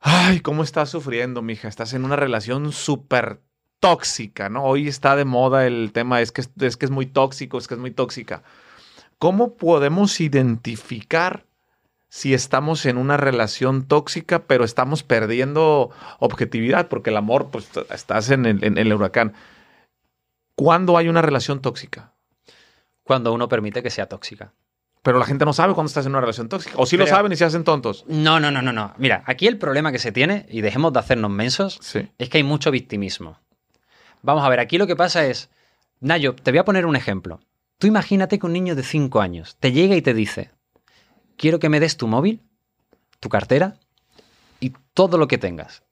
[0.00, 1.68] ay, ¿cómo estás sufriendo, mija?
[1.68, 3.40] Estás en una relación súper
[3.80, 4.64] tóxica, ¿no?
[4.64, 7.74] Hoy está de moda el tema, es que es, que es muy tóxico, es que
[7.74, 8.42] es muy tóxica.
[9.18, 11.45] ¿Cómo podemos identificar
[12.16, 16.88] si estamos en una relación tóxica, pero estamos perdiendo objetividad?
[16.88, 19.34] Porque el amor, pues estás en el, en el huracán.
[20.54, 22.14] ¿Cuándo hay una relación tóxica?
[23.02, 24.54] Cuando uno permite que sea tóxica.
[25.02, 26.74] Pero la gente no sabe cuándo estás en una relación tóxica.
[26.78, 28.06] O sí lo saben y se hacen tontos.
[28.08, 28.94] No, no, no, no, no.
[28.96, 31.78] Mira, aquí el problema que se tiene, y dejemos de hacernos mensos,
[32.16, 33.38] es que hay mucho victimismo.
[34.22, 35.50] Vamos a ver, aquí lo que pasa es,
[36.00, 37.40] Nayo, te voy a poner un ejemplo.
[37.76, 40.55] Tú imagínate que un niño de 5 años te llega y te dice,
[41.36, 42.42] quiero que me des tu móvil,
[43.20, 43.78] tu cartera
[44.60, 45.82] y todo lo que tengas.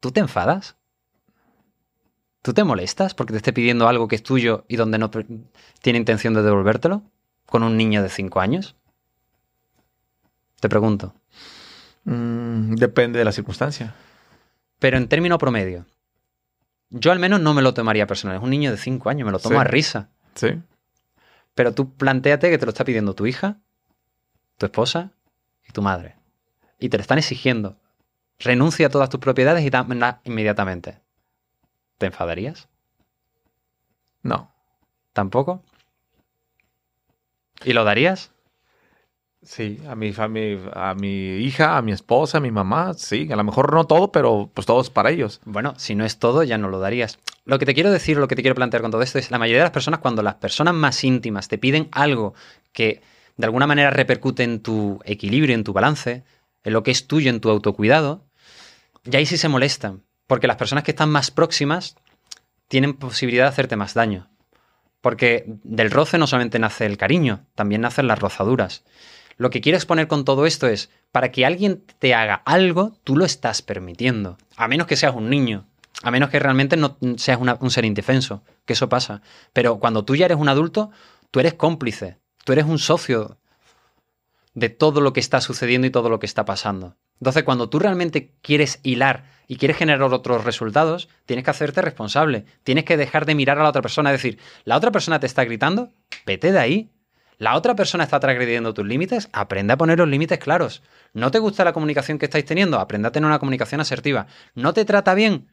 [0.00, 0.76] ¿Tú te enfadas?
[2.42, 5.10] ¿Tú te molestas porque te esté pidiendo algo que es tuyo y donde no
[5.82, 7.02] tiene intención de devolvértelo?
[7.46, 8.76] ¿Con un niño de 5 años?
[10.60, 11.14] Te pregunto.
[12.04, 13.94] Mm, depende de la circunstancia.
[14.78, 15.84] Pero en término promedio,
[16.88, 18.36] yo al menos no me lo tomaría personal.
[18.36, 20.10] Es un niño de 5 años, me lo tomo a risa.
[20.34, 20.60] Sí.
[21.54, 23.58] Pero tú planteate que te lo está pidiendo tu hija,
[24.60, 25.10] tu esposa
[25.66, 26.16] y tu madre.
[26.78, 27.76] Y te lo están exigiendo.
[28.38, 30.98] Renuncia a todas tus propiedades y dámelas inmediatamente.
[31.96, 32.68] ¿Te enfadarías?
[34.22, 34.52] No.
[35.14, 35.62] ¿Tampoco?
[37.64, 38.32] ¿Y lo darías?
[39.42, 43.32] Sí, a mi, a mi hija, a mi esposa, a mi mamá, sí.
[43.32, 45.40] A lo mejor no todo, pero pues todo es para ellos.
[45.46, 47.18] Bueno, si no es todo, ya no lo darías.
[47.46, 49.38] Lo que te quiero decir, lo que te quiero plantear con todo esto es la
[49.38, 52.34] mayoría de las personas, cuando las personas más íntimas te piden algo
[52.74, 53.00] que
[53.40, 56.24] de alguna manera repercute en tu equilibrio, en tu balance,
[56.62, 58.26] en lo que es tuyo, en tu autocuidado,
[59.04, 60.02] ya ahí sí se molestan.
[60.26, 61.96] Porque las personas que están más próximas
[62.68, 64.30] tienen posibilidad de hacerte más daño.
[65.00, 68.84] Porque del roce no solamente nace el cariño, también nacen las rozaduras.
[69.38, 73.16] Lo que quiero exponer con todo esto es, para que alguien te haga algo, tú
[73.16, 74.36] lo estás permitiendo.
[74.56, 75.66] A menos que seas un niño.
[76.02, 79.22] A menos que realmente no seas un ser indefenso, que eso pasa.
[79.52, 80.90] Pero cuando tú ya eres un adulto,
[81.30, 82.18] tú eres cómplice,
[82.50, 83.38] tú eres un socio
[84.54, 86.96] de todo lo que está sucediendo y todo lo que está pasando.
[87.20, 92.46] Entonces, cuando tú realmente quieres hilar y quieres generar otros resultados, tienes que hacerte responsable.
[92.64, 95.26] Tienes que dejar de mirar a la otra persona, es decir, la otra persona te
[95.26, 95.90] está gritando,
[96.26, 96.90] vete de ahí.
[97.38, 100.82] La otra persona está transgrediendo tus límites, aprende a poner los límites claros.
[101.12, 102.80] ¿No te gusta la comunicación que estáis teniendo?
[102.80, 104.26] Aprende a tener una comunicación asertiva.
[104.56, 105.46] ¿No te trata bien?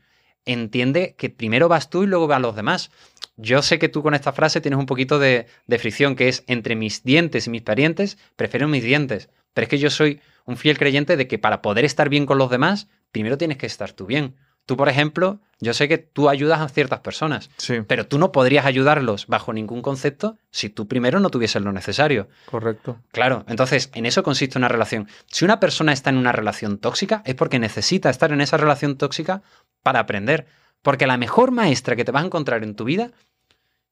[0.47, 2.89] Entiende que primero vas tú y luego van los demás.
[3.35, 6.45] Yo sé que tú con esta frase tienes un poquito de, de fricción, que es
[6.47, 9.29] entre mis dientes y mis parientes, prefiero mis dientes.
[9.53, 12.37] Pero es que yo soy un fiel creyente de que para poder estar bien con
[12.37, 14.35] los demás, primero tienes que estar tú bien.
[14.67, 17.49] Tú, por ejemplo, yo sé que tú ayudas a ciertas personas,
[17.87, 22.27] pero tú no podrías ayudarlos bajo ningún concepto si tú primero no tuvieses lo necesario.
[22.51, 22.99] Correcto.
[23.13, 25.07] Claro, entonces en eso consiste una relación.
[25.27, 28.97] Si una persona está en una relación tóxica es porque necesita estar en esa relación
[28.97, 29.41] tóxica
[29.83, 30.47] para aprender.
[30.81, 33.11] Porque la mejor maestra que te vas a encontrar en tu vida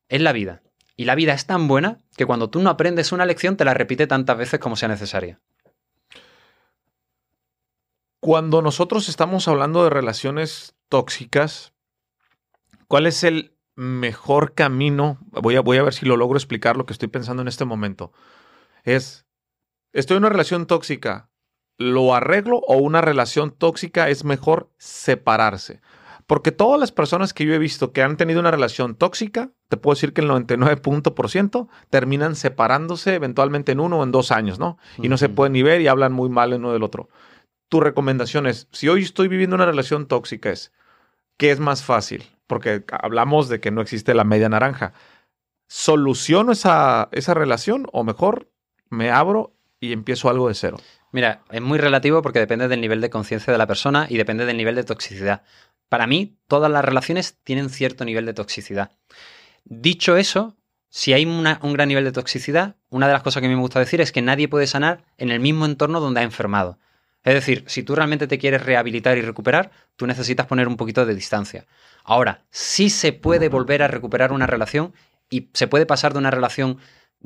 [0.10, 0.62] es la vida.
[0.98, 3.74] Y la vida es tan buena que cuando tú no aprendes una lección te la
[3.74, 5.40] repite tantas veces como sea necesaria.
[8.26, 11.74] Cuando nosotros estamos hablando de relaciones tóxicas,
[12.88, 15.20] ¿cuál es el mejor camino?
[15.30, 17.66] Voy a, voy a ver si lo logro explicar lo que estoy pensando en este
[17.66, 18.14] momento.
[18.84, 19.28] Es,
[19.94, 21.30] estoy en una relación tóxica,
[21.78, 25.82] ¿lo arreglo o una relación tóxica es mejor separarse?
[26.26, 29.78] Porque todas las personas que yo he visto que han tenido una relación tóxica, te
[29.78, 34.80] puedo decir que el 99% terminan separándose eventualmente en uno o en dos años, ¿no?
[34.98, 37.10] Y no se pueden ni ver y hablan muy mal uno del otro.
[37.69, 40.71] Tu recomendación es, si hoy estoy viviendo una relación tóxica, es,
[41.38, 42.23] ¿qué es más fácil?
[42.47, 44.93] Porque hablamos de que no existe la media naranja.
[45.67, 48.51] ¿Soluciono esa, esa relación o mejor
[48.89, 50.78] me abro y empiezo algo de cero?
[51.12, 54.45] Mira, es muy relativo porque depende del nivel de conciencia de la persona y depende
[54.45, 55.43] del nivel de toxicidad.
[55.89, 58.91] Para mí, todas las relaciones tienen cierto nivel de toxicidad.
[59.63, 60.56] Dicho eso,
[60.89, 63.62] si hay un gran nivel de toxicidad, una de las cosas que a mí me
[63.62, 66.80] gusta decir es que nadie puede sanar en el mismo entorno donde ha enfermado.
[67.26, 71.06] Es decir, si tú realmente te quieres rehabilitar y recuperar, tú necesitas poner un poquito
[71.06, 71.66] de distancia.
[72.04, 74.94] Ahora, sí se puede volver a recuperar una relación
[75.30, 76.78] y se puede pasar de una relación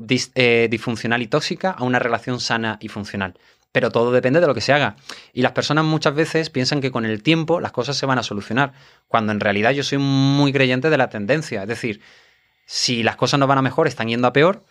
[0.08, 3.34] eh, disfuncional y tóxica a una relación sana y funcional
[3.72, 4.96] pero todo depende de lo que se haga.
[5.32, 8.22] Y las personas muchas veces piensan que con el tiempo las cosas se van a
[8.22, 8.72] solucionar,
[9.08, 11.62] cuando en realidad yo soy muy creyente de la tendencia.
[11.62, 12.00] Es decir,
[12.66, 14.64] si las cosas no van a mejor, están yendo a peor.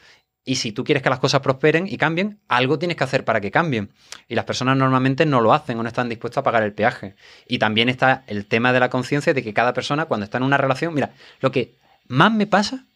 [0.50, 3.40] Y si tú quieres que las cosas prosperen y cambien, algo tienes que hacer para
[3.40, 3.92] que cambien.
[4.28, 7.14] Y las personas normalmente no lo hacen o no están dispuestas a pagar el peaje.
[7.48, 10.46] Y también está el tema de la conciencia de que cada persona cuando está en
[10.46, 11.76] una relación, mira, lo que
[12.08, 12.88] más me pasa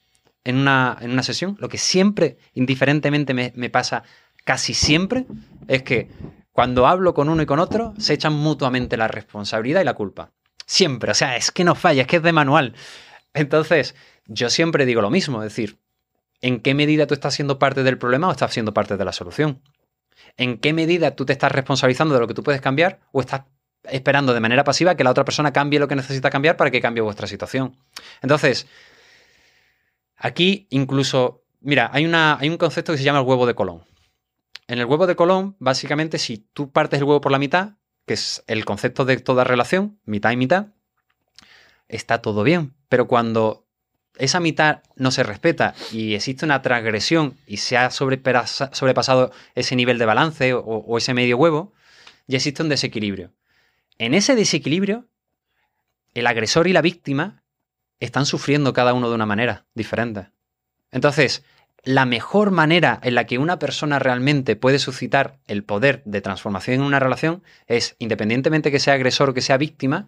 [0.43, 4.01] en una, en una sesión, lo que siempre, indiferentemente, me, me pasa
[4.45, 5.27] casi siempre
[5.67, 6.09] es que
[6.53, 10.31] cuando hablo con uno y con otro, se echan mutuamente la responsabilidad y la culpa.
[10.65, 12.73] Siempre, o sea, es que no falla, es que es de manual.
[13.35, 13.93] Entonces,
[14.25, 15.82] yo siempre digo lo mismo, es decir,
[16.43, 19.13] ¿en qué medida tú estás siendo parte del problema o estás siendo parte de la
[19.13, 19.61] solución?
[20.35, 23.43] ¿En qué medida tú te estás responsabilizando de lo que tú puedes cambiar o estás
[23.85, 26.81] esperando de manera pasiva que la otra persona cambie lo que necesita cambiar para que
[26.81, 27.77] cambie vuestra situación?
[28.21, 28.67] Entonces,
[30.17, 33.85] aquí incluso, mira, hay, una, hay un concepto que se llama el huevo de Colón.
[34.67, 38.15] En el huevo de Colón, básicamente, si tú partes el huevo por la mitad, que
[38.15, 40.67] es el concepto de toda relación, mitad y mitad,
[41.87, 42.73] está todo bien.
[42.89, 43.62] Pero cuando
[44.17, 49.97] esa mitad no se respeta y existe una transgresión y se ha sobrepasado ese nivel
[49.97, 51.73] de balance o, ese medio huevo,
[52.27, 53.31] ya existe un desequilibrio.
[53.97, 55.07] En ese desequilibrio,
[56.13, 57.43] el agresor y la víctima
[57.99, 60.27] están sufriendo cada uno de una manera diferente.
[60.91, 61.43] Entonces,
[61.83, 66.75] la mejor manera en la que una persona realmente puede suscitar el poder de transformación
[66.75, 70.07] en una relación es, independientemente que sea agresor o que sea víctima,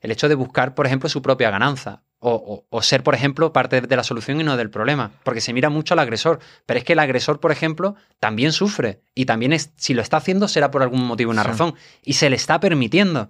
[0.00, 2.02] el hecho de buscar, por ejemplo, su propia ganancia.
[2.26, 5.12] O, ser, por ejemplo, parte de la solución y no del problema.
[5.24, 6.38] Porque se mira mucho al agresor.
[6.64, 9.02] Pero es que el agresor, por ejemplo, también sufre.
[9.14, 11.74] Y también es, si lo está haciendo, será por algún motivo, una razón.
[12.02, 13.28] Y se le está permitiendo.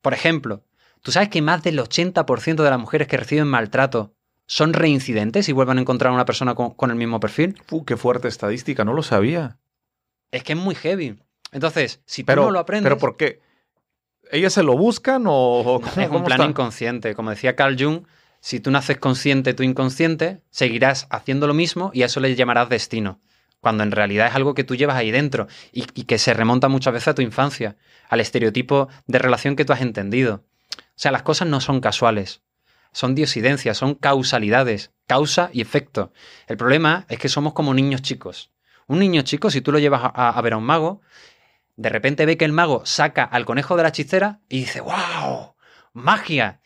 [0.00, 0.62] Por ejemplo,
[1.02, 4.14] ¿tú sabes que más del 80% de las mujeres que reciben maltrato
[4.50, 7.56] son reincidentes y vuelven a encontrar a una persona con, el mismo perfil.
[7.70, 9.58] Uh, qué fuerte estadística, no lo sabía.
[10.32, 11.20] Es que es muy heavy.
[11.52, 12.90] Entonces, si tú no lo aprendes.
[12.90, 13.40] ¿Pero por qué?
[14.32, 15.80] ¿Ellas se lo buscan o.?
[15.96, 17.14] es un plan inconsciente.
[17.14, 18.02] Como decía Carl Jung,
[18.40, 22.68] si tú naces consciente, tu inconsciente, seguirás haciendo lo mismo y a eso le llamarás
[22.68, 23.20] destino.
[23.60, 26.94] Cuando en realidad es algo que tú llevas ahí dentro y, que se remonta muchas
[26.94, 27.76] veces a tu infancia,
[28.08, 30.44] al estereotipo de relación que tú has entendido.
[30.72, 32.42] O sea, las cosas no son casuales
[32.92, 36.12] son diosidencias, son causalidades, causa y efecto.
[36.46, 38.50] El problema es que somos como niños chicos.
[38.86, 41.00] Un niño chico, si tú lo llevas a, ver a un mago,
[41.76, 45.54] de repente ve que el mago saca al conejo de la chistera y dice, ¡wow!
[45.92, 46.60] ¡Magia!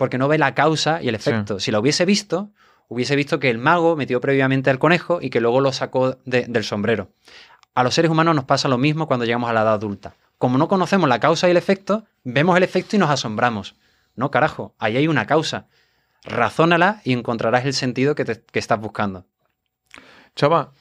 [0.00, 1.60] Porque no ve la causa y el efecto.
[1.60, 2.48] Si lo hubiese visto,
[2.88, 6.64] hubiese visto que el mago metió previamente al conejo y que luego lo sacó del
[6.64, 7.10] sombrero.
[7.74, 10.14] A los seres humanos nos pasa lo mismo cuando llegamos a la edad adulta.
[10.38, 13.76] Como no conocemos la causa y el efecto, vemos el efecto y nos asombramos.
[14.16, 15.66] No, carajo, ahí hay una causa.
[16.24, 19.26] Razónala y encontrarás el sentido que, estás buscando.
[20.34, 20.72] Chava,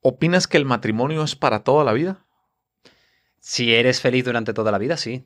[0.00, 2.18] ¿opinas que el matrimonio es para toda la vida?
[3.38, 5.24] Si eres feliz durante toda la vida, sí.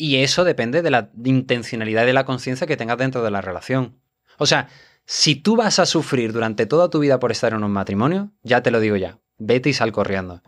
[0.00, 3.42] Y eso depende de la intencionalidad y de la conciencia que tengas dentro de la
[3.42, 4.00] relación.
[4.38, 4.70] O sea,
[5.04, 8.62] si tú vas a sufrir durante toda tu vida por estar en un matrimonio, ya
[8.62, 10.40] te lo digo ya, vete y sal corriendo.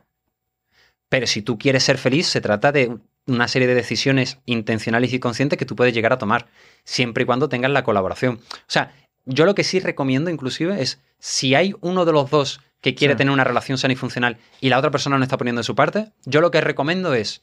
[1.11, 5.19] Pero si tú quieres ser feliz, se trata de una serie de decisiones intencionales y
[5.19, 6.47] conscientes que tú puedes llegar a tomar,
[6.85, 8.37] siempre y cuando tengas la colaboración.
[8.37, 8.95] O sea,
[9.27, 13.17] yo lo que sí recomiendo inclusive es, si hay uno de los dos que quiere
[13.17, 15.75] tener una relación sana y funcional y la otra persona no está poniendo de su
[15.75, 17.43] parte, yo lo que recomiendo es,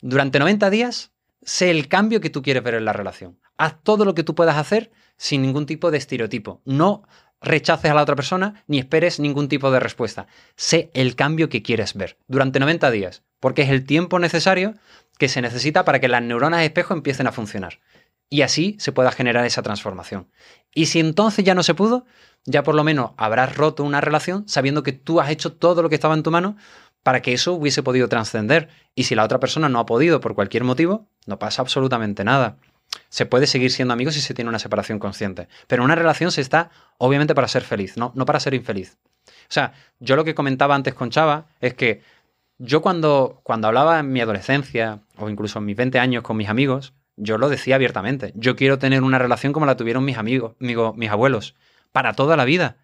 [0.00, 1.11] durante 90 días,
[1.42, 3.38] sé el cambio que tú quieres ver en la relación.
[3.56, 6.62] Haz todo lo que tú puedas hacer sin ningún tipo de estereotipo.
[6.64, 7.02] No
[7.40, 10.26] rechaces a la otra persona ni esperes ningún tipo de respuesta.
[10.56, 14.74] Sé el cambio que quieres ver durante 90 días, porque es el tiempo necesario
[15.18, 17.80] que se necesita para que las neuronas de espejo empiecen a funcionar.
[18.28, 20.28] Y así se pueda generar esa transformación.
[20.74, 22.06] Y si entonces ya no se pudo,
[22.44, 25.88] ya por lo menos habrás roto una relación sabiendo que tú has hecho todo lo
[25.88, 26.56] que estaba en tu mano
[27.02, 28.68] para que eso hubiese podido trascender.
[28.94, 32.56] Y si la otra persona no ha podido por cualquier motivo, no pasa absolutamente nada.
[33.08, 35.48] Se puede seguir siendo amigos si se tiene una separación consciente.
[35.66, 38.98] Pero una relación se está, obviamente, para ser feliz, no, no para ser infeliz.
[39.26, 42.02] O sea, yo lo que comentaba antes con Chava es que
[42.58, 46.48] yo cuando, cuando hablaba en mi adolescencia o incluso en mis 20 años con mis
[46.48, 48.32] amigos, yo lo decía abiertamente.
[48.34, 51.54] Yo quiero tener una relación como la tuvieron mis amigos, mis abuelos,
[51.92, 52.76] para toda la vida.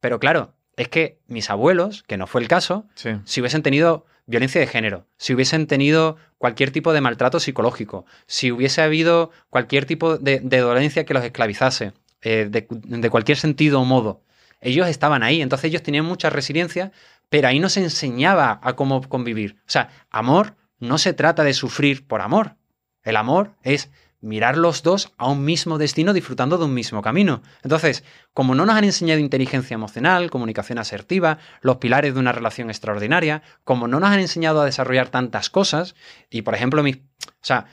[0.00, 2.86] Pero claro, es que mis abuelos, que no fue el caso,
[3.24, 8.50] si hubiesen tenido violencia de género, si hubiesen tenido cualquier tipo de maltrato psicológico, si
[8.50, 13.84] hubiese habido cualquier tipo de, dolencia que los esclavizase, eh, de, de, cualquier sentido o
[13.84, 14.22] modo,
[14.60, 16.90] ellos estaban ahí, entonces ellos tenían mucha resiliencia,
[17.28, 19.56] pero ahí no se enseñaba a cómo convivir.
[19.60, 22.56] O sea, amor no se trata de sufrir por amor.
[23.02, 23.90] El amor es
[24.24, 27.42] mirar los dos a un mismo destino disfrutando de un mismo camino.
[27.62, 32.70] Entonces, como no nos han enseñado inteligencia emocional, comunicación asertiva, los pilares de una relación
[32.70, 35.94] extraordinaria, como no nos han enseñado a desarrollar tantas cosas,
[36.30, 37.66] y por ejemplo, mi, o sea,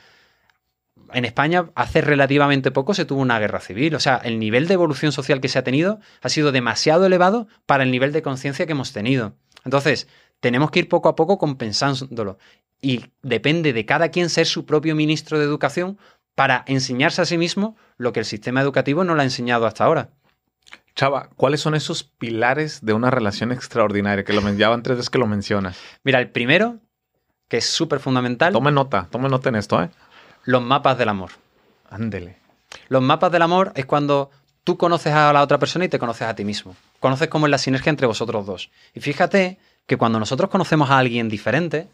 [1.13, 4.73] en España hace relativamente poco se tuvo una guerra civil, o sea, el nivel de
[4.73, 8.65] evolución social que se ha tenido ha sido demasiado elevado para el nivel de conciencia
[8.65, 9.35] que hemos tenido.
[9.63, 10.07] Entonces,
[10.41, 12.37] tenemos que ir poco a poco compensándolo.
[12.81, 15.99] Y depende de cada quien ser su propio ministro de educación
[16.35, 19.85] para enseñarse a sí mismo lo que el sistema educativo no le ha enseñado hasta
[19.85, 20.09] ahora.
[20.95, 24.23] Chava, ¿cuáles son esos pilares de una relación extraordinaria?
[24.23, 25.77] Que lo ya tres veces que lo mencionas.
[26.03, 26.79] Mira, el primero,
[27.47, 28.53] que es súper fundamental.
[28.53, 29.89] Tome nota, tome nota en esto, ¿eh?
[30.43, 31.31] Los mapas del amor.
[31.89, 32.37] Ándele.
[32.87, 34.31] Los mapas del amor es cuando
[34.63, 36.75] tú conoces a la otra persona y te conoces a ti mismo.
[36.99, 38.71] Conoces cómo es la sinergia entre vosotros dos.
[38.93, 41.87] Y fíjate que cuando nosotros conocemos a alguien diferente,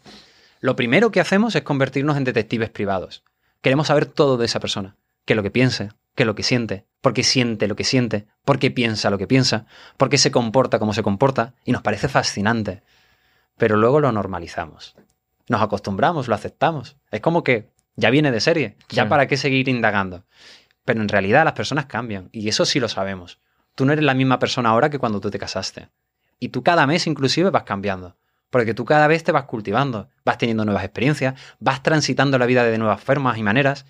[0.60, 3.22] lo primero que hacemos es convertirnos en detectives privados.
[3.60, 6.42] Queremos saber todo de esa persona, qué es lo que piensa, qué es lo que
[6.42, 10.18] siente, por qué siente lo que siente, por qué piensa lo que piensa, por qué
[10.18, 12.82] se comporta como se comporta, y nos parece fascinante.
[13.56, 14.94] Pero luego lo normalizamos.
[15.48, 16.96] Nos acostumbramos, lo aceptamos.
[17.10, 20.24] Es como que ya viene de serie, ya para qué seguir indagando.
[20.84, 23.40] Pero en realidad las personas cambian, y eso sí lo sabemos.
[23.74, 25.88] Tú no eres la misma persona ahora que cuando tú te casaste.
[26.38, 28.16] Y tú cada mes inclusive vas cambiando.
[28.50, 32.64] Porque tú cada vez te vas cultivando, vas teniendo nuevas experiencias, vas transitando la vida
[32.64, 33.84] de nuevas formas y maneras,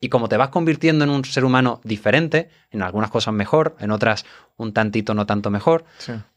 [0.00, 3.92] y como te vas convirtiendo en un ser humano diferente, en algunas cosas mejor, en
[3.92, 4.24] otras
[4.56, 5.84] un tantito no tanto mejor,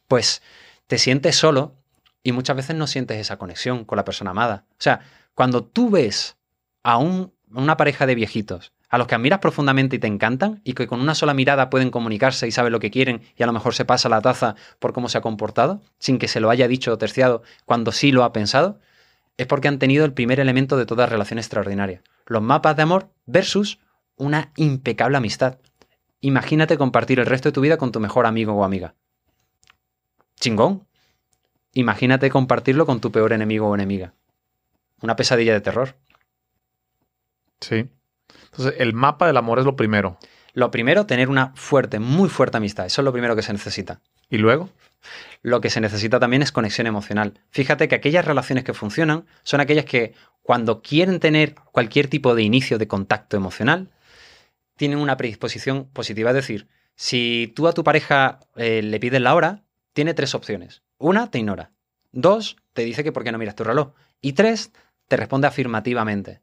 [0.08, 0.44] pues
[0.86, 1.74] te sientes solo
[2.22, 4.66] y muchas veces no sientes esa conexión con la persona amada.
[4.72, 5.02] O sea,
[5.34, 6.38] cuando tú ves
[6.84, 10.88] a una pareja de viejitos a los que admiras profundamente y te encantan y que
[10.88, 13.74] con una sola mirada pueden comunicarse y saben lo que quieren y a lo mejor
[13.74, 16.94] se pasa la taza por cómo se ha comportado, sin que se lo haya dicho
[16.94, 18.80] o terciado cuando sí lo ha pensado,
[19.36, 22.04] es porque han tenido el primer elemento de toda relación extraordinaria.
[22.26, 23.80] Los mapas de amor versus
[24.16, 25.58] una impecable amistad.
[26.22, 28.96] Imagínate compartir el resto de tu vida con tu mejor amigo o amiga.
[30.40, 30.88] Chingón.
[31.74, 34.14] Imagínate compartirlo con tu peor enemigo o enemiga.
[35.02, 35.98] Una pesadilla de terror.
[37.60, 37.90] Sí.
[38.58, 40.18] Entonces, el mapa del amor es lo primero.
[40.54, 42.86] Lo primero, tener una fuerte, muy fuerte amistad.
[42.86, 44.00] Eso es lo primero que se necesita.
[44.30, 44.70] ¿Y luego?
[45.42, 47.40] Lo que se necesita también es conexión emocional.
[47.50, 52.44] Fíjate que aquellas relaciones que funcionan son aquellas que cuando quieren tener cualquier tipo de
[52.44, 53.90] inicio de contacto emocional,
[54.78, 56.30] tienen una predisposición positiva.
[56.30, 60.84] Es decir, si tú a tu pareja eh, le pides la hora, tiene tres opciones.
[60.98, 61.72] Una, te ignora.
[62.14, 63.92] Dos, te dice que por qué no miras tu reloj.
[64.22, 64.72] Y tres,
[65.10, 66.42] te responde afirmativamente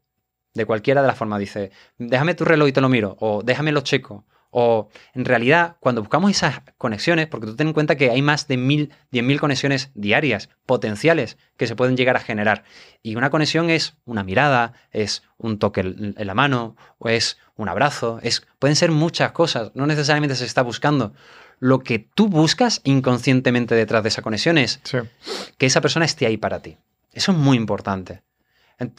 [0.53, 1.39] de cualquiera de las formas.
[1.39, 4.25] Dice, déjame tu reloj y te lo miro, o déjame lo checo.
[4.55, 8.47] O en realidad, cuando buscamos esas conexiones, porque tú ten en cuenta que hay más
[8.47, 12.63] de mil, diez mil conexiones diarias, potenciales, que se pueden llegar a generar.
[13.01, 17.67] Y una conexión es una mirada, es un toque en la mano, o es un
[17.67, 21.13] abrazo, es, pueden ser muchas cosas, no necesariamente se está buscando.
[21.59, 24.81] Lo que tú buscas inconscientemente detrás de esa conexión es
[25.57, 26.77] que esa persona esté ahí para ti.
[27.11, 28.21] Eso es muy importante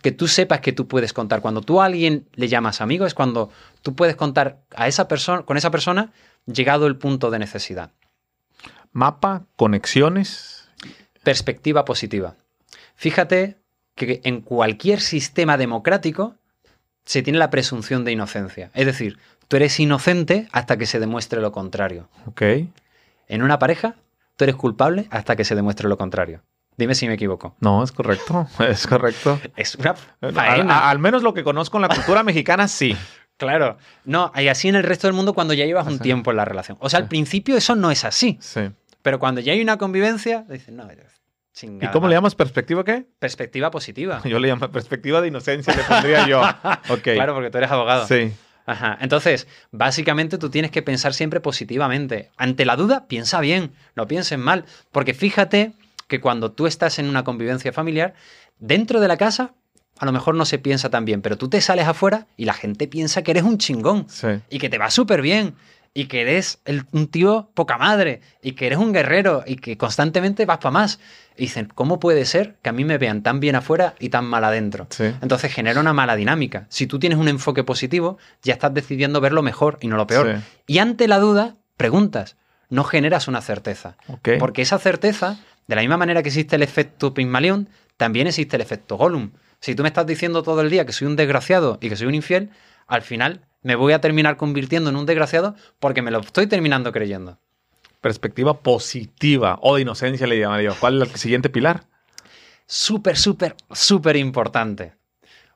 [0.03, 1.41] que tú sepas que tú puedes contar.
[1.41, 3.51] Cuando tú a alguien le llamas amigo es cuando
[3.83, 6.12] tú puedes contar a esa persona, con esa persona
[6.47, 7.91] llegado el punto de necesidad.
[8.93, 10.68] Mapa, conexiones.
[11.22, 12.37] Perspectiva positiva.
[12.95, 13.57] Fíjate
[13.95, 16.37] que en cualquier sistema democrático
[17.05, 18.70] se tiene la presunción de inocencia.
[18.75, 19.18] Es decir,
[19.49, 22.09] tú eres inocente hasta que se demuestre lo contrario.
[22.27, 22.43] Ok.
[23.29, 23.97] En una pareja,
[24.37, 26.43] tú eres culpable hasta que se demuestre lo contrario.
[26.77, 27.57] Dime si me equivoco.
[27.61, 28.49] No, es correcto.
[28.68, 29.41] Es correcto.
[29.57, 32.97] es una Al, menos lo que conozco en la cultura mexicana, sí.
[33.37, 33.79] Claro.
[34.05, 36.45] No, hay así en el resto del mundo cuando ya llevas un tiempo en la
[36.45, 36.79] relación.
[36.81, 38.39] O sea, al principio eso no es así.
[38.41, 38.70] Sí.
[39.03, 40.89] Pero cuando ya hay una convivencia, dicen, no,
[41.53, 41.91] chingada.
[41.91, 43.07] ¿Y cómo le llamas perspectiva qué?
[43.18, 44.20] Perspectiva positiva.
[44.25, 46.43] Yo le llamo perspectiva de inocencia, le pondría yo.
[46.89, 47.16] Okay.
[47.16, 48.07] Claro, porque tú eres abogado.
[48.07, 48.33] Sí.
[48.66, 48.97] Ajá.
[49.01, 52.31] Entonces, básicamente tú tienes que pensar siempre positivamente.
[52.37, 54.64] Ante la duda, piensa bien, no pienses mal.
[54.91, 55.72] Porque fíjate
[56.15, 58.15] que cuando tú estás en una convivencia familiar,
[58.61, 59.55] dentro de la casa
[59.99, 62.53] a lo mejor no se piensa tan bien, pero tú te sales afuera y la
[62.53, 64.07] gente piensa que eres un chingón
[64.49, 65.55] y que te va súper bien
[65.93, 66.61] y que eres
[66.93, 71.01] un tío poca madre y que eres un guerrero y que constantemente vas para más.
[71.37, 74.25] Y dicen, ¿cómo puede ser que a mí me vean tan bien afuera y tan
[74.25, 74.87] mal adentro?
[75.21, 76.67] Entonces genera una mala dinámica.
[76.69, 80.07] Si tú tienes un enfoque positivo, ya estás decidiendo ver lo mejor y no lo
[80.07, 80.41] peor.
[80.67, 82.37] Y ante la duda, preguntas,
[82.69, 83.97] no generas una certeza.
[84.39, 88.62] Porque esa certeza, de la misma manera que existe el efecto Pygmalion, también existe el
[88.62, 89.33] efecto Gollum.
[89.61, 92.07] Si tú me estás diciendo todo el día que soy un desgraciado y que soy
[92.07, 92.51] un infiel,
[92.87, 96.93] al final me voy a terminar convirtiendo en un desgraciado porque me lo estoy terminando
[96.93, 97.39] creyendo.
[98.01, 100.73] Perspectiva positiva o de inocencia le llamaría.
[100.79, 101.85] ¿Cuál es el siguiente pilar?
[102.67, 104.95] Súper, súper, súper importante.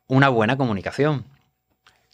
[0.06, 1.24] Una buena comunicación.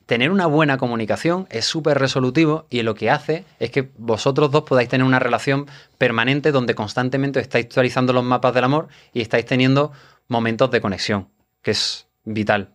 [0.07, 4.65] Tener una buena comunicación es súper resolutivo y lo que hace es que vosotros dos
[4.65, 9.47] podáis tener una relación permanente donde constantemente estáis actualizando los mapas del amor y estáis
[9.47, 9.93] teniendo
[10.29, 11.29] momentos de conexión,
[11.63, 12.69] que es vital.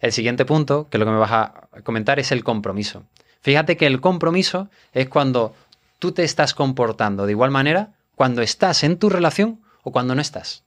[0.00, 3.04] El siguiente punto, que es lo que me vas a comentar, es el compromiso.
[3.40, 5.54] Fíjate que el compromiso es cuando
[5.98, 10.20] tú te estás comportando de igual manera cuando estás en tu relación o cuando no
[10.20, 10.64] estás.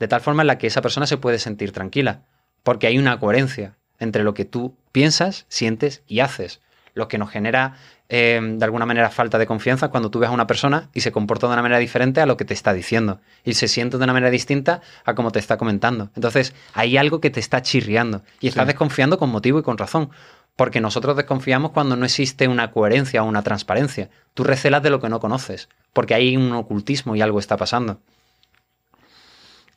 [0.00, 2.22] De tal forma en la que esa persona se puede sentir tranquila,
[2.62, 6.60] porque hay una coherencia entre lo que tú piensas, sientes y haces,
[6.94, 7.76] lo que nos genera
[8.12, 11.12] Em, de alguna manera falta de confianza cuando tú ves a una persona y se
[11.12, 14.02] comporta de una manera diferente a lo que te está diciendo y se siente de
[14.02, 16.10] una manera distinta a como te está comentando.
[16.16, 20.10] Entonces hay algo que te está chirriando y estás desconfiando con motivo y con razón.
[20.56, 24.10] Porque nosotros desconfiamos cuando no existe una coherencia o una transparencia.
[24.34, 28.00] Tú recelas de lo que no conoces, porque hay un ocultismo y algo está pasando.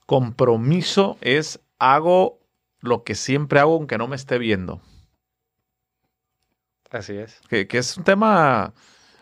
[0.07, 2.39] Compromiso es hago
[2.79, 4.81] lo que siempre hago aunque no me esté viendo.
[6.93, 7.41] Así es.
[7.49, 8.73] Que, es un tema,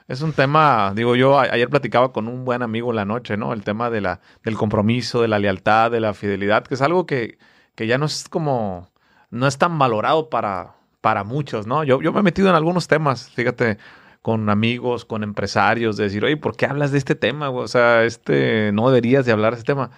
[0.08, 3.54] es un tema, digo yo, ayer platicaba con un buen amigo en la noche, ¿no?
[3.54, 7.06] El tema de la, del compromiso, de la lealtad, de la fidelidad, que es algo
[7.06, 7.38] que,
[7.76, 8.92] que ya no es como,
[9.30, 11.86] no es tan valorado para, para muchos, ¿no?
[11.86, 13.78] Yo, yo me he metido en algunos temas, fíjate,
[14.22, 17.50] con amigos, con empresarios, de decir, oye, ¿por qué hablas de este tema?
[17.52, 19.92] O sea, este, no deberías de hablar de este tema.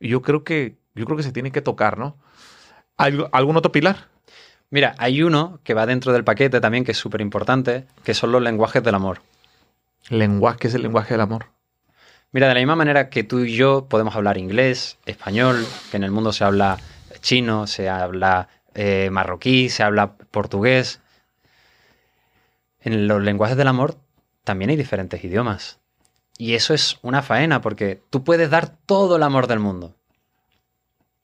[0.00, 2.16] Y yo creo que, yo creo que se tiene que tocar, ¿no?
[2.96, 4.08] ¿Algún otro pilar?
[4.70, 8.32] Mira, hay uno que va dentro del paquete también, que es súper importante, que son
[8.32, 9.22] los lenguajes del amor.
[10.10, 10.58] ¿Lenguaje?
[10.58, 11.46] ¿Qué es el lenguaje del amor?
[12.32, 16.04] Mira, de la misma manera que tú y yo podemos hablar inglés, español, que en
[16.04, 16.78] el mundo se habla
[17.22, 21.00] chino, se habla eh, marroquí, se habla portugués.
[22.80, 23.96] En los lenguajes del amor
[24.44, 25.78] también hay diferentes idiomas.
[26.36, 29.94] Y eso es una faena, porque tú puedes dar todo el amor del mundo.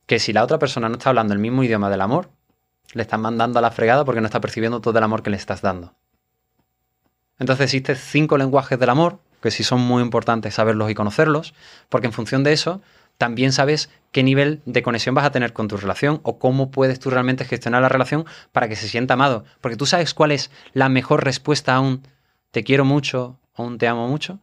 [0.07, 2.31] Que si la otra persona no está hablando el mismo idioma del amor,
[2.93, 5.37] le estás mandando a la fregada porque no está percibiendo todo el amor que le
[5.37, 5.95] estás dando.
[7.39, 11.55] Entonces existen cinco lenguajes del amor, que sí son muy importantes saberlos y conocerlos,
[11.89, 12.81] porque en función de eso
[13.19, 16.99] también sabes qué nivel de conexión vas a tener con tu relación o cómo puedes
[16.99, 19.45] tú realmente gestionar la relación para que se sienta amado.
[19.61, 22.03] Porque tú sabes cuál es la mejor respuesta a un
[22.51, 24.41] te quiero mucho o un te amo mucho.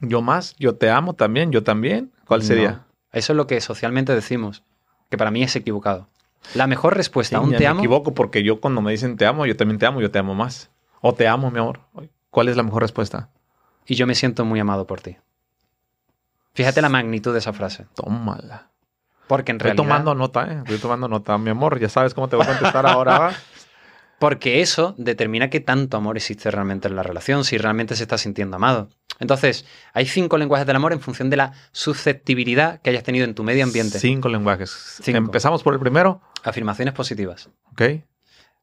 [0.00, 2.12] Yo más, yo te amo también, yo también.
[2.26, 2.84] ¿Cuál sería?
[3.12, 4.64] Eso es lo que socialmente decimos,
[5.08, 6.08] que para mí es equivocado.
[6.54, 7.80] La mejor respuesta a un te amo.
[7.80, 10.18] Me equivoco porque yo cuando me dicen te amo, yo también te amo, yo te
[10.18, 10.70] amo más.
[11.00, 11.80] O te amo, mi amor.
[12.30, 13.30] ¿Cuál es la mejor respuesta?
[13.86, 15.16] Y yo me siento muy amado por ti.
[16.54, 17.86] Fíjate la magnitud de esa frase.
[17.94, 18.68] Tómala.
[19.26, 19.84] Porque en realidad.
[19.84, 20.58] Estoy tomando nota, ¿eh?
[20.58, 21.36] Estoy tomando nota.
[21.38, 23.32] Mi amor, ya sabes cómo te voy a contestar ahora.
[24.18, 28.16] Porque eso determina qué tanto amor existe realmente en la relación, si realmente se está
[28.16, 28.88] sintiendo amado.
[29.20, 33.34] Entonces, hay cinco lenguajes del amor en función de la susceptibilidad que hayas tenido en
[33.34, 33.98] tu medio ambiente.
[33.98, 35.00] Cinco lenguajes.
[35.06, 36.20] Empezamos por el primero.
[36.42, 37.48] Afirmaciones positivas.
[37.72, 37.80] Ok.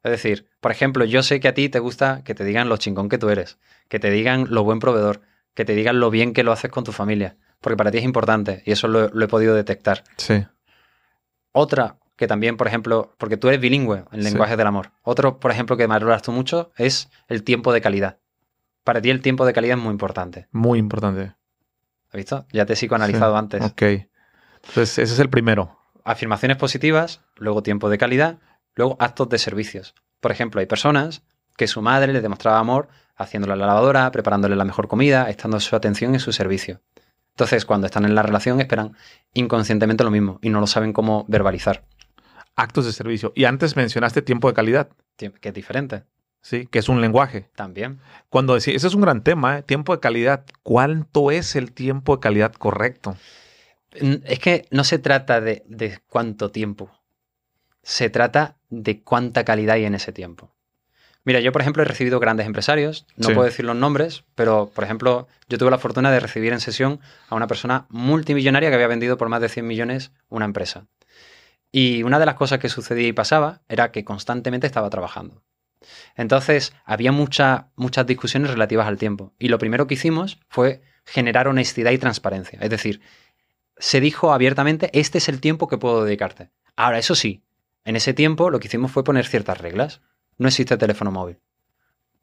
[0.03, 2.77] Es decir, por ejemplo, yo sé que a ti te gusta que te digan lo
[2.77, 5.21] chingón que tú eres, que te digan lo buen proveedor,
[5.53, 8.03] que te digan lo bien que lo haces con tu familia, porque para ti es
[8.03, 10.03] importante y eso lo, he podido detectar.
[10.17, 10.45] Sí.
[11.51, 14.91] Otra que también, por ejemplo, porque tú eres bilingüe en lenguajes del amor.
[15.01, 18.19] Otro, por ejemplo, que valoras tú mucho es el tiempo de calidad.
[18.83, 20.47] Para ti el tiempo de calidad es muy importante.
[20.51, 21.33] Muy importante.
[22.09, 22.45] ¿Has visto?
[22.53, 23.63] Ya te he psicoanalizado antes.
[23.63, 23.81] Ok.
[23.81, 25.79] Entonces, ese es el primero.
[26.03, 28.37] Afirmaciones positivas, luego tiempo de calidad,
[28.75, 29.95] luego actos de servicios.
[30.19, 31.23] Por ejemplo, hay personas
[31.57, 35.75] que su madre le demostraba amor haciéndole la lavadora, preparándole la mejor comida, estando su
[35.75, 36.81] atención en su servicio.
[37.31, 38.95] Entonces, cuando están en la relación, esperan
[39.33, 41.83] inconscientemente lo mismo y no lo saben cómo verbalizar.
[42.55, 43.31] Actos de servicio.
[43.35, 44.89] Y antes mencionaste tiempo de calidad.
[45.17, 46.03] Que es diferente.
[46.41, 47.49] Sí, que es un lenguaje.
[47.55, 47.99] También.
[48.29, 49.63] Cuando decís, ese es un gran tema, ¿eh?
[49.63, 50.45] tiempo de calidad.
[50.63, 53.15] ¿Cuánto es el tiempo de calidad correcto?
[53.91, 56.89] Es que no se trata de, cuánto tiempo.
[57.83, 60.51] Se trata de cuánta calidad hay en ese tiempo.
[61.23, 64.83] Mira, yo por ejemplo he recibido grandes empresarios, no puedo decir los nombres, pero por
[64.83, 66.99] ejemplo yo tuve la fortuna de recibir en sesión
[67.29, 70.87] a una persona multimillonaria que había vendido por más de 100 millones una empresa.
[71.71, 75.43] Y una de las cosas que sucedía y pasaba era que constantemente estaba trabajando.
[76.15, 77.65] Entonces había muchas
[78.05, 79.33] discusiones relativas al tiempo.
[79.39, 82.59] Y lo primero que hicimos fue generar honestidad y transparencia.
[82.61, 83.01] Es decir,
[83.77, 86.51] se dijo abiertamente, este es el tiempo que puedo dedicarte.
[86.75, 87.43] Ahora, eso sí,
[87.83, 90.01] en ese tiempo lo que hicimos fue poner ciertas reglas
[90.37, 91.39] no existe teléfono móvil.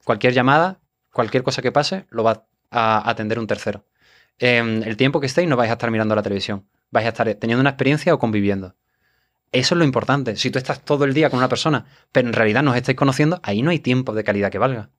[0.05, 0.81] Cualquier llamada,
[1.13, 3.85] cualquier cosa que pase, lo va a atender un tercero.
[4.39, 7.33] En el tiempo que estéis no vais a estar mirando la televisión, vais a estar
[7.35, 8.75] teniendo una experiencia o conviviendo.
[9.53, 10.37] Eso es lo importante.
[10.37, 13.41] Si tú estás todo el día con una persona, pero en realidad nos estáis conociendo,
[13.43, 14.91] ahí no hay tiempo de calidad que valga.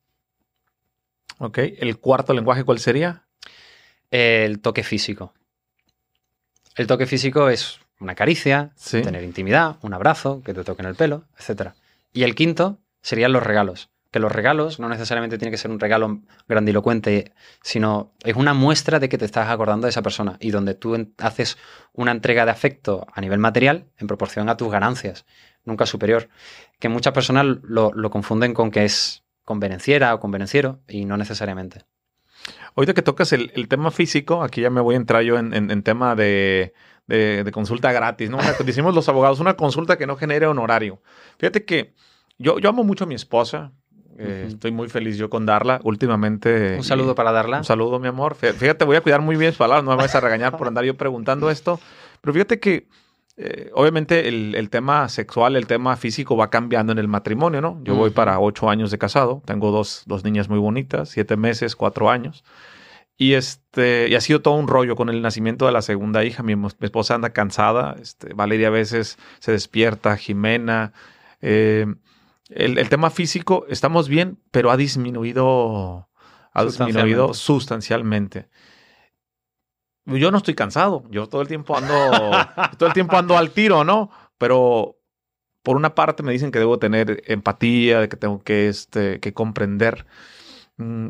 [1.37, 1.59] Ok.
[1.59, 3.25] ¿El cuarto lenguaje cuál sería?
[4.09, 5.33] El toque físico.
[6.75, 11.25] El toque físico es una caricia, tener intimidad, un abrazo, que te toquen el pelo,
[11.37, 11.73] etc.
[12.13, 13.89] Y el quinto serían los regalos.
[14.11, 18.99] Que los regalos no necesariamente tiene que ser un regalo grandilocuente, sino es una muestra
[18.99, 21.57] de que te estás acordando de esa persona y donde tú haces
[21.93, 25.25] una entrega de afecto a nivel material en proporción a tus ganancias,
[25.63, 26.29] nunca superior.
[26.79, 31.85] Que muchas personas lo, confunden con que es convenenciera o convenenciero y no necesariamente.
[32.75, 36.15] Ahorita que tocas el, tema físico, aquí ya me voy a entrar yo en, tema
[36.15, 36.73] de,
[37.51, 38.39] consulta gratis, ¿no?
[38.65, 41.01] decimos los abogados, una consulta que no genere honorario.
[41.37, 41.93] Fíjate que
[42.39, 43.73] yo, yo amo mucho a mi esposa.
[44.17, 45.79] Eh, estoy muy feliz yo con Darla.
[45.83, 46.75] Últimamente.
[46.77, 47.59] Un saludo para Darla.
[47.59, 48.35] Un saludo, mi amor.
[48.35, 49.83] Fíjate, voy a cuidar muy bien sus palabras.
[49.83, 51.79] No me vas a regañar por andar yo preguntando esto.
[52.21, 52.87] Pero fíjate que.
[53.41, 57.79] Eh, obviamente el, tema sexual, el tema físico va cambiando en el matrimonio, ¿no?
[57.85, 61.77] Yo voy para ocho años de casado, tengo dos, dos, niñas muy bonitas, siete meses,
[61.77, 62.43] cuatro años.
[63.15, 66.43] Y, este, y ha sido todo un rollo con el nacimiento de la segunda hija.
[66.43, 70.91] Mi, mi esposa anda cansada, este, Valeria a veces se despierta, Jimena.
[71.41, 71.85] Eh,
[72.49, 76.09] el, tema físico, estamos bien, pero ha disminuido,
[76.51, 78.49] ha disminuido sustancialmente.
[80.05, 81.93] Yo no estoy cansado, yo todo el tiempo ando,
[82.77, 84.09] todo el tiempo ando al tiro, ¿no?
[84.37, 84.97] Pero
[85.61, 90.07] por una parte me dicen que debo tener empatía, que tengo que, este, que comprender.
[90.77, 91.09] Mm,